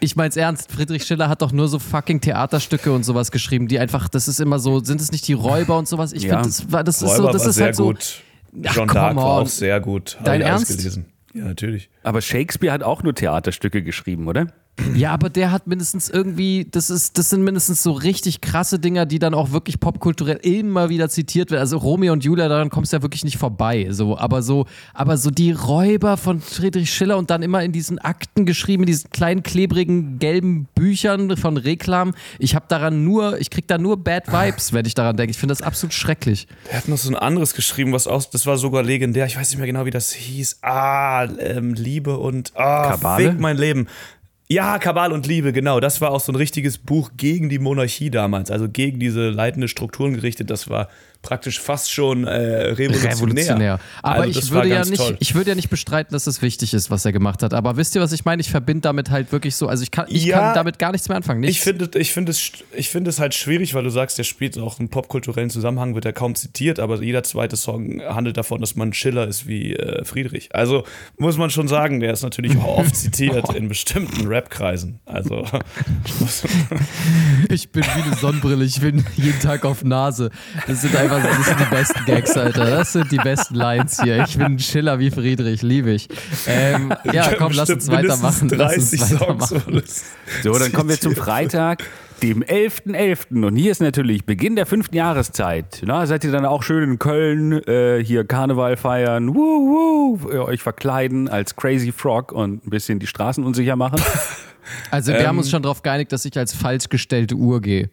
Ich 0.00 0.14
mein's 0.14 0.36
ernst, 0.36 0.70
Friedrich 0.70 1.02
Schiller 1.04 1.28
hat 1.28 1.42
doch 1.42 1.50
nur 1.50 1.66
so 1.68 1.78
fucking 1.80 2.20
Theaterstücke 2.20 2.92
und 2.92 3.02
sowas 3.04 3.32
geschrieben, 3.32 3.66
die 3.66 3.78
einfach, 3.80 4.08
das 4.08 4.28
ist 4.28 4.38
immer 4.40 4.58
so, 4.60 4.78
sind 4.84 5.00
es 5.00 5.10
nicht 5.10 5.26
die 5.26 5.32
Räuber 5.32 5.76
und 5.76 5.88
sowas? 5.88 6.12
Ich 6.12 6.22
Ja. 6.22 6.34
finde, 6.34 6.48
das, 6.48 6.70
war- 6.72 6.84
das 6.84 7.02
ist 7.02 7.16
so, 7.16 7.26
das 7.26 7.42
war 7.42 7.48
ist 7.50 7.54
sehr 7.56 7.64
halt 7.66 7.76
so. 7.76 7.86
gut. 7.86 8.22
Ach, 8.66 8.76
John 8.76 8.88
Dark 8.88 9.16
war 9.16 9.24
auch 9.24 9.46
sehr 9.48 9.80
gut. 9.80 10.16
Dein 10.22 10.40
Ernst? 10.40 10.68
gelesen. 10.68 11.06
Ja, 11.34 11.44
natürlich. 11.44 11.90
Aber 12.04 12.20
Shakespeare 12.20 12.72
hat 12.72 12.82
auch 12.82 13.02
nur 13.02 13.14
Theaterstücke 13.14 13.82
geschrieben, 13.82 14.28
oder? 14.28 14.46
Ja, 14.94 15.12
aber 15.12 15.28
der 15.28 15.50
hat 15.50 15.66
mindestens 15.66 16.08
irgendwie, 16.08 16.66
das 16.70 16.90
ist, 16.90 17.18
das 17.18 17.30
sind 17.30 17.42
mindestens 17.42 17.82
so 17.82 17.92
richtig 17.92 18.40
krasse 18.40 18.78
Dinger, 18.78 19.06
die 19.06 19.18
dann 19.18 19.34
auch 19.34 19.50
wirklich 19.50 19.80
popkulturell 19.80 20.36
immer 20.36 20.88
wieder 20.88 21.08
zitiert 21.08 21.50
werden. 21.50 21.60
Also 21.60 21.78
Romeo 21.78 22.12
und 22.12 22.24
Julia, 22.24 22.48
daran 22.48 22.70
kommst 22.70 22.92
du 22.92 22.96
ja 22.96 23.02
wirklich 23.02 23.24
nicht 23.24 23.38
vorbei. 23.38 23.88
So, 23.90 24.16
aber 24.16 24.42
so, 24.42 24.66
aber 24.94 25.16
so 25.16 25.30
die 25.30 25.52
Räuber 25.52 26.16
von 26.16 26.40
Friedrich 26.40 26.92
Schiller 26.92 27.18
und 27.18 27.30
dann 27.30 27.42
immer 27.42 27.62
in 27.62 27.72
diesen 27.72 27.98
Akten 27.98 28.46
geschrieben, 28.46 28.84
in 28.84 28.88
diesen 28.88 29.10
kleinen 29.10 29.42
klebrigen 29.42 30.18
gelben 30.18 30.68
Büchern 30.74 31.36
von 31.36 31.56
Reklam. 31.56 32.14
Ich 32.38 32.54
habe 32.54 32.66
daran 32.68 33.04
nur, 33.04 33.40
ich 33.40 33.50
krieg 33.50 33.66
da 33.66 33.78
nur 33.78 34.02
Bad 34.02 34.32
Vibes, 34.32 34.72
wenn 34.72 34.86
ich 34.86 34.94
daran 34.94 35.16
denke. 35.16 35.30
Ich 35.30 35.38
finde 35.38 35.52
das 35.52 35.62
absolut 35.62 35.92
schrecklich. 35.92 36.46
Er 36.70 36.78
hat 36.78 36.88
noch 36.88 36.98
so 36.98 37.10
ein 37.10 37.16
anderes 37.16 37.54
geschrieben, 37.54 37.92
was 37.92 38.06
auch, 38.06 38.24
das 38.24 38.46
war 38.46 38.56
sogar 38.56 38.82
legendär. 38.82 39.26
Ich 39.26 39.36
weiß 39.36 39.50
nicht 39.50 39.58
mehr 39.58 39.66
genau, 39.66 39.84
wie 39.84 39.90
das 39.90 40.12
hieß. 40.12 40.58
Ah, 40.62 41.24
ähm, 41.24 41.74
Liebe 41.74 42.18
und 42.18 42.52
ah, 42.54 42.90
Kabale? 42.90 43.30
fick 43.30 43.40
mein 43.40 43.56
Leben. 43.56 43.88
Ja, 44.50 44.78
Kabal 44.78 45.12
und 45.12 45.26
Liebe, 45.26 45.52
genau. 45.52 45.78
Das 45.78 46.00
war 46.00 46.10
auch 46.10 46.20
so 46.20 46.32
ein 46.32 46.36
richtiges 46.36 46.78
Buch 46.78 47.10
gegen 47.18 47.50
die 47.50 47.58
Monarchie 47.58 48.08
damals, 48.08 48.50
also 48.50 48.66
gegen 48.66 48.98
diese 48.98 49.28
leitende 49.28 49.68
Strukturen 49.68 50.14
gerichtet. 50.14 50.48
Das 50.48 50.70
war 50.70 50.88
praktisch 51.22 51.60
fast 51.60 51.90
schon 51.92 52.26
äh, 52.26 52.30
revolutionär. 52.30 53.12
Revolutionär. 53.16 53.80
Aber 54.02 54.22
Also 54.22 54.38
ich 54.40 54.50
würde 54.50 54.68
ja 54.68 54.84
nicht, 54.84 54.96
toll. 54.96 55.16
ich 55.20 55.34
würde 55.34 55.50
ja 55.50 55.54
nicht 55.56 55.68
bestreiten, 55.68 56.12
dass 56.12 56.26
es 56.26 56.40
wichtig 56.42 56.74
ist, 56.74 56.90
was 56.90 57.04
er 57.04 57.12
gemacht 57.12 57.42
hat. 57.42 57.52
Aber 57.54 57.76
wisst 57.76 57.94
ihr, 57.94 58.00
was 58.00 58.12
ich 58.12 58.24
meine? 58.24 58.40
Ich 58.40 58.50
verbinde 58.50 58.82
damit 58.82 59.10
halt 59.10 59.32
wirklich 59.32 59.56
so, 59.56 59.66
also 59.68 59.82
ich 59.82 59.90
kann, 59.90 60.06
ich 60.08 60.24
Ja, 60.24 60.38
kann 60.38 60.54
damit 60.54 60.78
gar 60.78 60.92
nichts 60.92 61.08
mehr 61.08 61.16
anfangen. 61.16 61.40
Nichts. 61.40 61.56
Ich 61.58 61.62
finde 61.62 61.90
ich 61.98 62.12
find 62.12 62.28
es, 62.28 62.52
ich 62.76 62.88
find 62.88 63.08
es 63.08 63.18
halt 63.18 63.34
schwierig, 63.34 63.74
weil 63.74 63.82
du 63.82 63.90
sagst, 63.90 64.16
der 64.18 64.24
spielt 64.24 64.56
auch 64.58 64.78
im 64.78 64.88
popkulturellen 64.88 65.50
Zusammenhang, 65.50 65.94
wird 65.94 66.04
er 66.04 66.12
kaum 66.12 66.34
zitiert, 66.34 66.78
aber 66.78 67.02
jeder 67.02 67.24
zweite 67.24 67.56
Song 67.56 68.00
handelt 68.00 68.36
davon, 68.36 68.60
dass 68.60 68.76
man 68.76 68.92
Schiller 68.94 69.26
ist 69.26 69.46
wie 69.48 69.74
äh, 69.74 70.04
Friedrich. 70.04 70.54
Also 70.54 70.84
muss 71.18 71.36
man 71.36 71.50
schon 71.50 71.66
sagen, 71.68 72.00
der 72.00 72.12
ist 72.12 72.22
natürlich 72.22 72.56
auch 72.58 72.78
oft 72.78 72.94
zitiert 72.94 73.52
in 73.54 73.68
bestimmten 73.68 74.26
Rap-Kreisen. 74.28 75.00
Also 75.04 75.44
Ich 77.50 77.70
bin 77.72 77.82
wie 77.84 78.02
eine 78.02 78.14
Sonnenbrille, 78.16 78.64
ich 78.64 78.80
bin 78.80 79.04
jeden 79.16 79.40
Tag 79.40 79.64
auf 79.64 79.82
Nase. 79.84 80.30
Das 80.66 80.82
sind 80.82 80.94
einfach 80.94 81.07
das 81.08 81.46
sind 81.46 81.60
die 81.60 81.64
besten 81.74 82.04
Gags, 82.04 82.36
Alter. 82.36 82.64
Das 82.66 82.92
sind 82.92 83.10
die 83.10 83.16
besten 83.16 83.54
Lines 83.54 84.00
hier. 84.02 84.24
Ich 84.24 84.36
bin 84.36 84.46
ein 84.46 84.58
Schiller 84.58 84.98
wie 84.98 85.10
Friedrich, 85.10 85.62
liebe 85.62 85.90
ich. 85.90 86.08
Ähm, 86.46 86.92
ja, 87.12 87.34
komm, 87.36 87.52
lass 87.54 87.70
uns 87.70 87.88
weitermachen. 87.88 88.48
mindestens 88.48 88.58
Lass 88.58 88.76
uns 88.76 88.90
30 88.90 89.20
weitermachen. 89.20 89.82
So, 90.42 90.58
dann 90.58 90.72
kommen 90.72 90.88
wir 90.90 91.00
zum 91.00 91.14
Freitag, 91.16 91.84
dem 92.22 92.42
11.11. 92.42 93.44
Und 93.46 93.56
hier 93.56 93.70
ist 93.72 93.80
natürlich 93.80 94.24
Beginn 94.24 94.56
der 94.56 94.66
fünften 94.66 94.96
Jahreszeit. 94.96 95.82
Na, 95.84 96.06
seid 96.06 96.24
ihr 96.24 96.32
dann 96.32 96.44
auch 96.44 96.62
schön 96.62 96.82
in 96.82 96.98
Köln, 96.98 97.52
äh, 97.66 98.02
hier 98.04 98.24
Karneval 98.24 98.76
feiern, 98.76 99.34
wuh, 99.34 100.18
wuh, 100.20 100.38
euch 100.42 100.62
verkleiden 100.62 101.28
als 101.28 101.56
Crazy 101.56 101.92
Frog 101.92 102.32
und 102.32 102.66
ein 102.66 102.70
bisschen 102.70 102.98
die 102.98 103.06
Straßen 103.06 103.44
unsicher 103.44 103.76
machen? 103.76 104.00
Also 104.90 105.12
wir 105.12 105.20
Ähm, 105.20 105.28
haben 105.28 105.38
uns 105.38 105.50
schon 105.50 105.62
darauf 105.62 105.80
geeinigt, 105.80 106.12
dass 106.12 106.26
ich 106.26 106.36
als 106.36 106.52
falsch 106.52 106.90
gestellte 106.90 107.36
Uhr 107.36 107.62
gehe. 107.62 107.88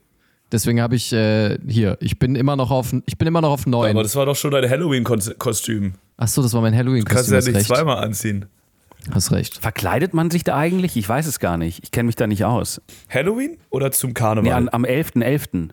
Deswegen 0.51 0.81
habe 0.81 0.95
ich 0.95 1.12
äh, 1.12 1.58
hier, 1.67 1.97
ich 2.01 2.19
bin 2.19 2.36
immer 2.36 2.55
noch 2.55 2.71
auf, 2.71 2.93
ich 3.05 3.17
bin 3.17 3.27
immer 3.27 3.41
noch 3.41 3.49
auf 3.51 3.65
neun. 3.65 3.91
Aber 3.91 4.03
das 4.03 4.15
war 4.15 4.25
doch 4.25 4.36
schon 4.36 4.51
dein 4.51 4.69
Halloween-Kostüm. 4.69 5.93
Achso, 6.17 6.41
das 6.41 6.53
war 6.53 6.62
mein 6.62 6.73
Kannst 6.73 6.79
Halloween-Kostüm. 6.86 7.25
du 7.27 7.31
ja 7.31 7.38
Hast 7.38 7.45
nicht 7.47 7.55
recht. 7.55 7.67
zweimal 7.67 7.97
anziehen. 8.03 8.45
Hast 9.12 9.31
recht. 9.31 9.58
Verkleidet 9.60 10.13
man 10.13 10.31
sich 10.31 10.43
da 10.43 10.55
eigentlich? 10.55 10.95
Ich 10.97 11.08
weiß 11.08 11.27
es 11.27 11.39
gar 11.39 11.58
nicht. 11.58 11.84
Ich 11.84 11.91
kenne 11.91 12.08
mich 12.08 12.15
da 12.15 12.27
nicht 12.27 12.45
aus. 12.45 12.81
Halloween 13.10 13.58
oder 13.69 13.91
zum 13.91 14.13
Karneval? 14.13 14.43
Nee, 14.49 14.51
an, 14.55 14.69
am 14.71 14.84
11.11. 14.86 15.69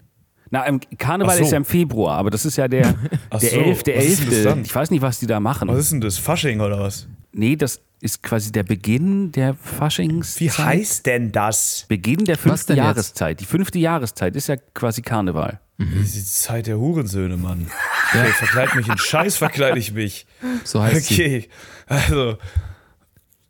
Na, 0.51 0.65
im 0.67 0.81
Karneval 0.99 1.39
so. 1.39 1.45
ist 1.45 1.51
ja 1.53 1.57
im 1.57 1.65
Februar, 1.65 2.19
aber 2.19 2.31
das 2.31 2.45
ist 2.45 2.57
ja 2.57 2.69
der, 2.69 2.95
Ach 3.31 3.41
der 3.41 3.51
so, 3.51 3.57
11.11. 3.57 3.97
was 3.97 4.05
ist 4.05 4.21
denn 4.21 4.31
das 4.31 4.43
dann? 4.43 4.63
Ich 4.63 4.75
weiß 4.75 4.91
nicht, 4.91 5.01
was 5.01 5.19
die 5.19 5.27
da 5.27 5.41
machen. 5.41 5.69
was 5.69 5.79
ist 5.79 5.93
denn 5.93 6.01
das? 6.03 6.19
Fasching 6.19 6.61
oder 6.61 6.79
was? 6.81 7.09
Nee, 7.33 7.57
das 7.57 7.81
ist 8.01 8.23
quasi 8.23 8.51
der 8.53 8.65
Beginn 8.65 9.33
der 9.33 9.55
Faschings. 9.55 10.39
Wie 10.41 10.51
heißt 10.51 11.07
denn 11.07 11.31
das? 11.33 11.85
Beginn 11.89 12.25
der 12.25 12.37
fünften 12.37 12.73
jetzt? 12.73 12.79
Jahreszeit. 12.85 13.41
Die 13.41 13.45
fünfte 13.45 13.79
Jahreszeit 13.79 14.35
ist 14.37 14.49
ja 14.49 14.57
quasi 14.75 15.03
Karneval. 15.03 15.61
Die 15.79 16.25
Zeit 16.25 16.67
der 16.67 16.79
Hurensöhne, 16.79 17.37
Mann. 17.37 17.67
Okay, 18.11 18.29
verkleid 18.33 18.75
mich 18.77 18.89
in 18.89 18.99
Scheiß, 18.99 19.37
verkleide 19.37 19.79
ich 19.79 19.93
mich. 19.93 20.27
So 20.65 20.83
heißt 20.83 21.07
sie. 21.07 21.15
Okay, 21.15 21.49
also 21.87 22.37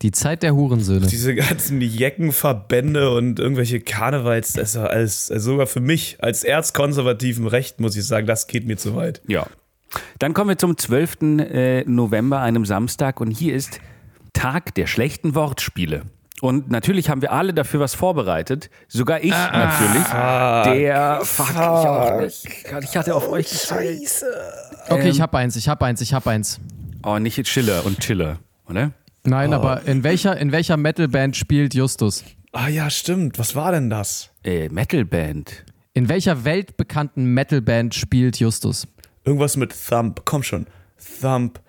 Die 0.02 0.12
Zeit 0.12 0.42
der 0.42 0.54
Hurensöhne. 0.54 1.06
diese 1.06 1.34
ganzen 1.34 1.80
Jeckenverbände 1.80 3.14
und 3.14 3.38
irgendwelche 3.38 3.80
Karnevals, 3.80 4.52
das 4.54 4.70
ist 4.70 4.74
ja 4.76 4.84
alles, 4.84 5.30
also 5.30 5.52
sogar 5.52 5.66
für 5.66 5.80
mich 5.80 6.16
als 6.20 6.42
erzkonservativen 6.44 7.46
Recht, 7.46 7.80
muss 7.80 7.96
ich 7.96 8.06
sagen, 8.06 8.26
das 8.26 8.46
geht 8.46 8.66
mir 8.66 8.76
zu 8.76 8.94
weit. 8.96 9.20
Ja. 9.26 9.46
Dann 10.18 10.34
kommen 10.34 10.50
wir 10.50 10.58
zum 10.58 10.76
12. 10.76 11.22
äh, 11.40 11.84
November, 11.84 12.40
einem 12.40 12.64
Samstag, 12.64 13.20
und 13.20 13.30
hier 13.30 13.54
ist 13.54 13.80
Tag 14.32 14.74
der 14.74 14.86
schlechten 14.86 15.34
Wortspiele. 15.34 16.02
Und 16.40 16.70
natürlich 16.70 17.08
haben 17.08 17.22
wir 17.22 17.30
alle 17.32 17.54
dafür 17.54 17.78
was 17.80 17.94
vorbereitet. 17.94 18.68
Sogar 18.88 19.22
ich 19.22 19.30
natürlich. 19.30 20.04
Der 20.80 21.20
fuck, 21.22 21.50
ich 21.50 21.56
auch 21.56 22.20
nicht. 22.20 22.46
Ich 22.82 22.96
hatte 22.96 23.14
auf 23.14 23.30
euch 23.30 23.48
gezählt. 23.48 24.24
Okay, 24.88 25.02
Ähm. 25.02 25.06
ich 25.10 25.20
hab 25.20 25.34
eins, 25.36 25.54
ich 25.54 25.68
hab 25.68 25.82
eins, 25.84 26.00
ich 26.00 26.12
hab 26.14 26.26
eins. 26.26 26.58
Oh, 27.04 27.18
nicht 27.18 27.40
Chiller 27.44 27.86
und 27.86 28.00
Chiller, 28.00 28.38
oder? 28.68 28.90
Nein, 29.24 29.50
Oh. 29.52 29.56
aber 29.56 29.82
in 29.86 30.02
welcher, 30.02 30.36
in 30.36 30.50
welcher 30.50 30.76
Metalband 30.76 31.36
spielt 31.36 31.74
Justus? 31.74 32.24
Ah 32.52 32.66
ja, 32.68 32.90
stimmt. 32.90 33.38
Was 33.38 33.54
war 33.54 33.70
denn 33.70 33.88
das? 33.88 34.30
Äh, 34.42 34.68
Metalband. 34.68 35.64
In 35.94 36.08
welcher 36.08 36.44
weltbekannten 36.44 37.24
Metalband 37.34 37.94
spielt 37.94 38.38
Justus? 38.40 38.88
Irgendwas 39.24 39.56
mit 39.56 39.74
Thump. 39.88 40.22
Komm 40.24 40.42
schon. 40.42 40.66
Thump. 41.20 41.60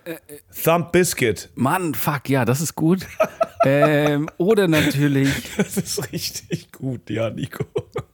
Thump 0.63 0.91
Biscuit. 0.91 1.49
Mann, 1.55 1.93
fuck, 1.95 2.29
ja, 2.29 2.45
das 2.45 2.61
ist 2.61 2.75
gut. 2.75 3.05
ähm, 3.65 4.29
oder 4.37 4.67
natürlich. 4.67 5.29
Das 5.57 5.77
ist 5.77 6.11
richtig 6.11 6.71
gut, 6.71 7.09
ja, 7.09 7.29
Nico. 7.29 7.63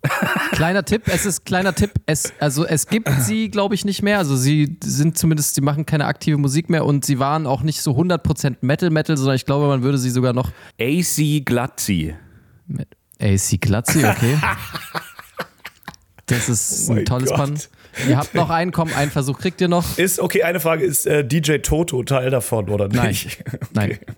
Kleiner 0.51 0.83
Tipp, 0.83 1.03
es 1.05 1.25
ist 1.25 1.45
kleiner 1.45 1.73
Tipp, 1.73 1.91
es, 2.05 2.33
also 2.39 2.65
es 2.65 2.87
gibt 2.87 3.09
sie, 3.21 3.49
glaube 3.49 3.75
ich, 3.75 3.85
nicht 3.85 4.01
mehr. 4.01 4.17
Also 4.17 4.35
sie 4.35 4.77
sind 4.83 5.17
zumindest, 5.17 5.55
sie 5.55 5.61
machen 5.61 5.85
keine 5.85 6.05
aktive 6.05 6.37
Musik 6.37 6.69
mehr 6.69 6.85
und 6.85 7.05
sie 7.05 7.19
waren 7.19 7.47
auch 7.47 7.61
nicht 7.61 7.81
so 7.81 7.91
100% 7.91 8.57
Metal-Metal, 8.61 9.15
sondern 9.17 9.35
ich 9.35 9.45
glaube, 9.45 9.67
man 9.67 9.83
würde 9.83 9.97
sie 9.97 10.09
sogar 10.09 10.33
noch 10.33 10.51
AC 10.79 11.45
Glatzi. 11.45 12.15
AC 13.21 13.61
Glatzi, 13.61 14.05
okay. 14.05 14.37
Das 16.25 16.49
ist 16.49 16.89
Oh 16.89 16.93
ein 16.93 17.05
tolles 17.05 17.29
Gott. 17.29 17.37
Pan. 17.37 17.59
Ihr 18.07 18.17
habt 18.17 18.33
noch 18.35 18.49
einen, 18.49 18.71
komm, 18.71 18.89
einen 18.93 19.11
Versuch 19.11 19.39
kriegt 19.39 19.59
ihr 19.61 19.67
noch. 19.67 19.97
Ist, 19.97 20.19
okay, 20.19 20.43
eine 20.43 20.59
Frage, 20.59 20.85
ist 20.85 21.05
äh, 21.05 21.25
DJ 21.25 21.57
Toto 21.57 22.03
Teil 22.03 22.29
davon 22.29 22.69
oder 22.69 22.87
Nein. 22.87 23.09
nicht? 23.09 23.43
Nein. 23.73 23.99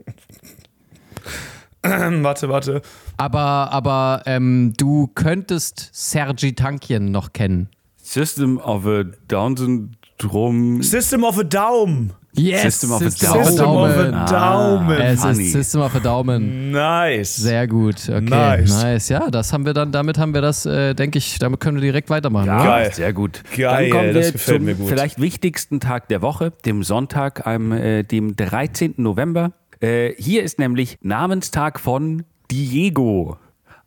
warte, 1.84 2.50
warte. 2.50 2.82
Aber, 3.18 3.72
aber 3.72 4.22
ähm, 4.28 4.74
du 4.78 5.08
könntest 5.16 5.90
Sergi 5.94 6.54
Tankien 6.54 7.12
noch 7.12 7.34
kennen. 7.34 7.70
System 7.98 8.60
of 8.60 8.86
a 8.86 9.04
Down 9.28 9.58
Syndrome. 9.58 10.84
System 10.84 11.24
of 11.24 11.40
a 11.40 11.44
Down. 11.44 12.14
Yes, 12.34 12.62
System 12.80 12.92
of 12.94 13.02
a 13.02 13.10
System 13.10 13.34
Down. 13.34 13.44
System 13.46 13.66
of 13.68 13.94
Daumen. 13.96 14.14
a 14.14 14.26
Daumen. 14.26 15.02
Es 15.02 15.22
funny. 15.22 15.44
ist 15.46 15.52
System 15.52 15.82
of 15.82 15.96
a 15.96 16.00
Daumen. 16.00 16.72
Nice. 16.72 17.36
Sehr 17.36 17.68
gut. 17.68 18.08
Okay. 18.08 18.22
Nice. 18.22 18.84
Nice. 18.84 19.10
Ja, 19.10 19.30
das 19.30 19.52
haben 19.52 19.66
wir 19.66 19.74
dann, 19.74 19.92
damit 19.92 20.18
haben 20.18 20.34
wir 20.34 20.42
das, 20.42 20.66
äh, 20.66 20.94
denke 20.94 21.18
ich, 21.18 21.40
damit 21.40 21.60
können 21.60 21.78
wir 21.78 21.82
direkt 21.82 22.10
weitermachen. 22.10 22.48
Ja, 22.48 22.64
Geil. 22.64 22.94
sehr 22.94 23.12
gut. 23.12 23.44
Geil, 23.58 23.90
Dann 23.90 24.00
kommen 24.00 24.14
das 24.14 24.26
wir 24.28 24.32
gefällt 24.32 24.58
zum 24.60 24.66
mir 24.66 24.76
gut. 24.76 24.88
vielleicht 24.90 25.20
wichtigsten 25.20 25.80
Tag 25.82 26.08
der 26.08 26.22
Woche, 26.22 26.54
dem 26.66 26.84
Sonntag, 26.84 27.46
am 27.46 27.72
äh, 27.74 28.04
dem 28.04 28.36
13. 28.36 28.94
November. 28.98 29.52
Äh, 29.82 30.14
hier 30.18 30.44
ist 30.44 30.58
nämlich 30.60 30.98
Namenstag 31.02 31.80
von 31.80 32.24
Diego. 32.50 33.38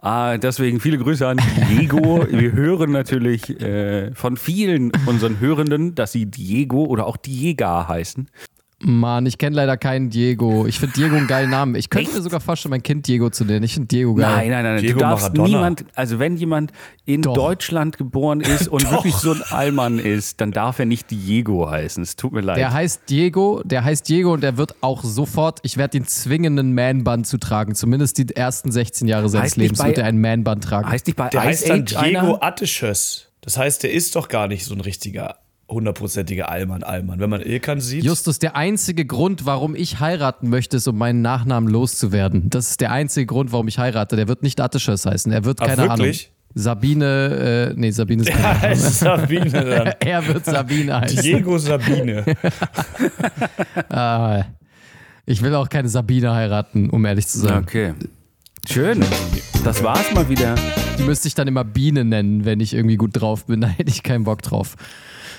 Ah, 0.05 0.37
deswegen 0.37 0.81
viele 0.81 0.99
Grüße 0.99 1.27
an 1.27 1.41
Diego. 1.71 2.27
Wir 2.31 2.53
hören 2.53 2.93
natürlich 2.93 3.59
äh, 3.63 4.13
von 4.13 4.37
vielen 4.37 4.93
unseren 5.07 5.41
Hörenden, 5.41 5.95
dass 5.95 6.13
sie 6.13 6.27
Diego 6.27 6.85
oder 6.85 7.07
auch 7.07 7.17
Diega 7.17 7.89
heißen. 7.89 8.29
Mann, 8.87 9.25
ich 9.25 9.39
kenne 9.39 9.57
leider 9.57 9.77
keinen 9.77 10.11
Diego. 10.11 10.67
Ich 10.67 10.79
finde 10.79 10.95
Diego 10.95 11.17
einen 11.17 11.27
geilen 11.27 11.49
Namen. 11.51 11.75
Ich 11.75 11.89
könnte 11.89 12.13
mir 12.13 12.21
sogar 12.21 12.41
vorstellen, 12.41 12.71
mein 12.71 12.83
Kind 12.83 13.07
Diego 13.07 13.31
zu 13.31 13.45
nennen. 13.45 13.63
Ich 13.65 13.75
finde 13.75 13.89
Diego 13.89 14.15
geil. 14.15 14.31
Nein, 14.37 14.51
nein, 14.51 14.65
nein. 14.65 14.77
Diego 14.83 14.99
du 14.99 15.01
darfst 15.01 15.25
Maradona. 15.29 15.49
niemand, 15.49 15.85
also 15.95 16.19
wenn 16.19 16.37
jemand 16.37 16.71
in 17.07 17.23
Doch. 17.23 17.33
Deutschland 17.35 17.97
geboren 17.97 18.41
ist 18.43 18.69
und 18.69 18.91
wirklich 18.91 19.15
so 19.15 19.33
ein 19.33 19.43
Allmann 19.49 19.99
ist, 19.99 20.41
dann 20.41 20.51
darf 20.53 20.79
er 20.79 20.85
nicht 20.85 21.11
Diego 21.11 21.71
heißen. 21.71 22.03
Es 22.03 22.17
tut 22.17 22.33
mir 22.33 22.43
leid. 22.43 22.59
Der 22.59 22.73
heißt 22.75 23.03
Diego, 23.09 23.63
der 23.65 23.85
heißt 23.85 24.09
Diego 24.09 24.35
und 24.35 24.43
der 24.43 24.59
wird 24.59 24.75
auch 24.83 25.03
sofort, 25.03 25.61
ich 25.63 25.77
werde 25.79 25.97
ihn 25.99 26.07
zwingen, 26.07 26.59
einen 26.59 26.75
Man-Band 26.75 27.27
zu 27.27 27.39
tragen. 27.39 27.75
Zumindest 27.75 28.19
die 28.19 28.37
ersten 28.37 28.71
16 28.71 29.09
Jahre 29.09 29.29
seines 29.31 29.45
Heißt 29.53 29.57
Lebens 29.57 29.79
bei- 29.79 29.87
wird 29.89 29.99
er 29.99 30.05
einen 30.05 30.21
Man-Band 30.21 30.63
tragen. 30.63 30.89
heißt 30.89 31.07
nicht 31.07 31.17
bei 31.17 31.29
Der 31.31 31.41
Ice 31.41 31.49
heißt 31.49 31.69
dann 31.71 31.81
Age 31.83 31.95
Diego 32.05 32.19
einer? 32.19 32.43
Attischös. 32.43 33.29
Das 33.41 33.57
heißt, 33.57 33.83
der 33.83 33.93
ist 33.93 34.15
doch 34.17 34.29
gar 34.29 34.49
nicht 34.49 34.65
so 34.65 34.75
ein 34.75 34.81
richtiger, 34.81 35.37
hundertprozentiger 35.69 36.51
Allmann, 36.51 36.83
Allmann. 36.83 37.21
Wenn 37.21 37.31
man 37.31 37.41
Ilkan 37.41 37.81
sieht. 37.81 38.05
Justus, 38.05 38.39
der 38.39 38.57
einzige 38.57 39.07
Grund, 39.07 39.47
warum 39.47 39.75
ich 39.75 40.01
heiraten 40.01 40.49
möchte, 40.49 40.77
ist, 40.77 40.87
um 40.87 40.99
meinen 40.99 41.23
Nachnamen 41.23 41.69
loszuwerden. 41.69 42.51
Das 42.51 42.71
ist 42.71 42.81
der 42.81 42.93
einzige 42.93 43.27
Grund, 43.27 43.53
warum 43.53 43.69
ich 43.69 43.79
heirate. 43.79 44.17
Der 44.17 44.29
wird 44.29 44.43
nicht 44.43 44.61
Attischers 44.61 45.07
heißen. 45.07 45.33
Er 45.33 45.45
wird, 45.45 45.61
Ach, 45.61 45.67
keine 45.67 45.89
wirklich? 45.89 46.27
Ahnung. 46.27 46.35
Sabine, 46.57 47.73
äh, 47.73 47.75
nee, 47.77 47.91
Sabine 47.91 48.23
ist 48.23 48.31
keine 48.33 48.61
heißt 48.61 49.01
Sabine 49.01 49.51
dann. 49.51 49.93
Er 50.01 50.27
wird 50.27 50.45
Sabine 50.45 51.01
heißen. 51.01 51.23
Diego 51.23 51.59
Sabine. 51.59 52.25
Ah, 53.89 54.45
ich 55.27 55.43
will 55.43 55.55
auch 55.55 55.69
keine 55.69 55.89
Sabine 55.89 56.33
heiraten, 56.35 56.91
um 56.91 57.05
ehrlich 57.05 57.27
zu 57.27 57.39
sein. 57.39 57.63
Okay. 57.63 57.95
Schön. 58.69 59.05
Das 59.65 59.83
war's 59.83 60.13
mal 60.15 60.29
wieder. 60.29 60.55
Die 60.99 61.03
müsste 61.03 61.29
ich 61.29 61.35
dann 61.35 61.49
immer 61.49 61.65
Biene 61.65 62.05
nennen, 62.05 62.45
wenn 62.45 62.61
ich 62.61 62.75
irgendwie 62.75 62.97
gut 62.97 63.11
drauf 63.15 63.47
bin. 63.47 63.61
Da 63.61 63.69
hätte 63.69 63.91
ich 63.91 64.03
keinen 64.03 64.25
Bock 64.25 64.43
drauf. 64.43 64.77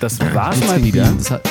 Das 0.00 0.18
war's 0.34 0.60
mal 0.66 0.82
wieder. 0.82 1.04
Bienen. 1.04 1.18
Das 1.18 1.30
hat, 1.30 1.48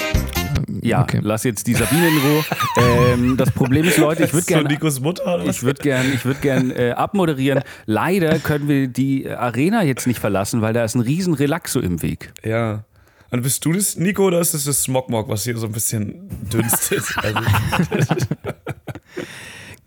Ja, 0.82 1.02
Okay. 1.02 1.20
lass 1.24 1.44
jetzt 1.44 1.68
die 1.68 1.74
Sabine 1.74 2.08
in 2.08 2.18
Ruhe. 2.18 2.44
ähm, 3.14 3.38
das 3.38 3.52
Problem 3.52 3.86
ist, 3.86 3.98
Leute, 3.98 4.24
ich 4.26 4.34
würde 4.34 4.46
so 4.46 4.54
gerne 4.54 4.70
Nikos 4.70 5.00
Mutter 5.00 5.24
oder 5.36 5.48
was? 5.48 5.58
Ich 5.58 5.64
würde 5.64 5.82
gern, 5.82 6.06
ich 6.14 6.26
würd 6.26 6.42
gern 6.42 6.72
äh, 6.72 6.92
abmoderieren. 6.92 7.62
Leider 7.86 8.40
können 8.40 8.68
wir 8.68 8.88
die 8.88 9.30
Arena 9.30 9.84
jetzt 9.84 10.06
nicht 10.08 10.20
verlassen, 10.20 10.62
weil 10.62 10.74
da 10.74 10.84
ist 10.84 10.96
ein 10.96 11.02
riesen 11.02 11.34
Relaxo 11.34 11.80
im 11.80 12.02
Weg. 12.02 12.32
Ja. 12.44 12.84
Und 13.32 13.42
bist 13.42 13.66
du 13.66 13.74
das, 13.74 13.98
Nico, 13.98 14.26
oder 14.28 14.40
ist 14.40 14.54
das 14.54 14.64
das 14.66 14.84
Smogmog, 14.84 15.28
was 15.28 15.44
hier 15.44 15.58
so 15.58 15.66
ein 15.66 15.72
bisschen 15.72 16.30
dünstet? 16.54 17.04
Also, 17.22 17.40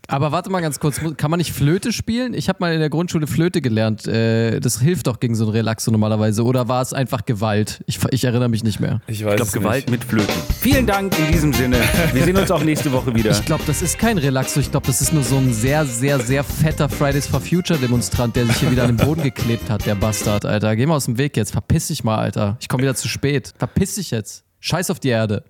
aber 0.09 0.31
warte 0.31 0.49
mal 0.49 0.59
ganz 0.61 0.79
kurz, 0.79 0.99
kann 1.17 1.29
man 1.29 1.37
nicht 1.37 1.53
Flöte 1.53 1.93
spielen? 1.93 2.33
Ich 2.33 2.49
habe 2.49 2.57
mal 2.59 2.73
in 2.73 2.79
der 2.79 2.89
Grundschule 2.89 3.27
Flöte 3.27 3.61
gelernt. 3.61 4.07
Äh, 4.07 4.59
das 4.59 4.81
hilft 4.81 5.07
doch 5.07 5.19
gegen 5.19 5.35
so 5.35 5.45
ein 5.45 5.51
Relaxo 5.51 5.91
normalerweise. 5.91 6.43
Oder 6.43 6.67
war 6.67 6.81
es 6.81 6.93
einfach 6.93 7.25
Gewalt? 7.25 7.81
Ich, 7.85 7.99
ich 8.09 8.23
erinnere 8.23 8.49
mich 8.49 8.63
nicht 8.63 8.79
mehr. 8.79 9.01
ich 9.07 9.23
weiß 9.23 9.33
Ich 9.33 9.37
glaube, 9.37 9.51
Gewalt 9.51 9.89
mit 9.89 10.03
Flöten. 10.03 10.33
Vielen 10.59 10.87
Dank 10.87 11.17
in 11.19 11.31
diesem 11.31 11.53
Sinne. 11.53 11.77
Wir 12.13 12.23
sehen 12.23 12.37
uns 12.37 12.49
auch 12.49 12.63
nächste 12.63 12.91
Woche 12.91 13.13
wieder. 13.13 13.31
Ich 13.31 13.45
glaube, 13.45 13.63
das 13.67 13.81
ist 13.81 13.99
kein 13.99 14.17
Relaxo. 14.17 14.59
Ich 14.59 14.71
glaube, 14.71 14.87
das 14.87 14.99
ist 15.01 15.13
nur 15.13 15.23
so 15.23 15.37
ein 15.37 15.53
sehr, 15.53 15.85
sehr, 15.85 16.19
sehr 16.19 16.43
fetter 16.43 16.89
Fridays 16.89 17.27
for 17.27 17.39
Future 17.39 17.77
Demonstrant, 17.77 18.35
der 18.35 18.47
sich 18.47 18.57
hier 18.57 18.71
wieder 18.71 18.83
an 18.83 18.97
den 18.97 19.05
Boden 19.05 19.21
geklebt 19.21 19.69
hat, 19.69 19.85
der 19.85 19.95
Bastard, 19.95 20.43
Alter. 20.45 20.75
Geh 20.75 20.85
mal 20.85 20.95
aus 20.95 21.05
dem 21.05 21.17
Weg 21.17 21.37
jetzt. 21.37 21.51
Verpiss 21.51 21.87
dich 21.87 22.03
mal, 22.03 22.17
Alter. 22.17 22.57
Ich 22.59 22.67
komme 22.67 22.81
wieder 22.83 22.95
zu 22.95 23.07
spät. 23.07 23.53
Verpiss 23.57 23.95
dich 23.95 24.11
jetzt. 24.11 24.43
Scheiß 24.59 24.89
auf 24.89 24.99
die 24.99 25.09
Erde. 25.09 25.43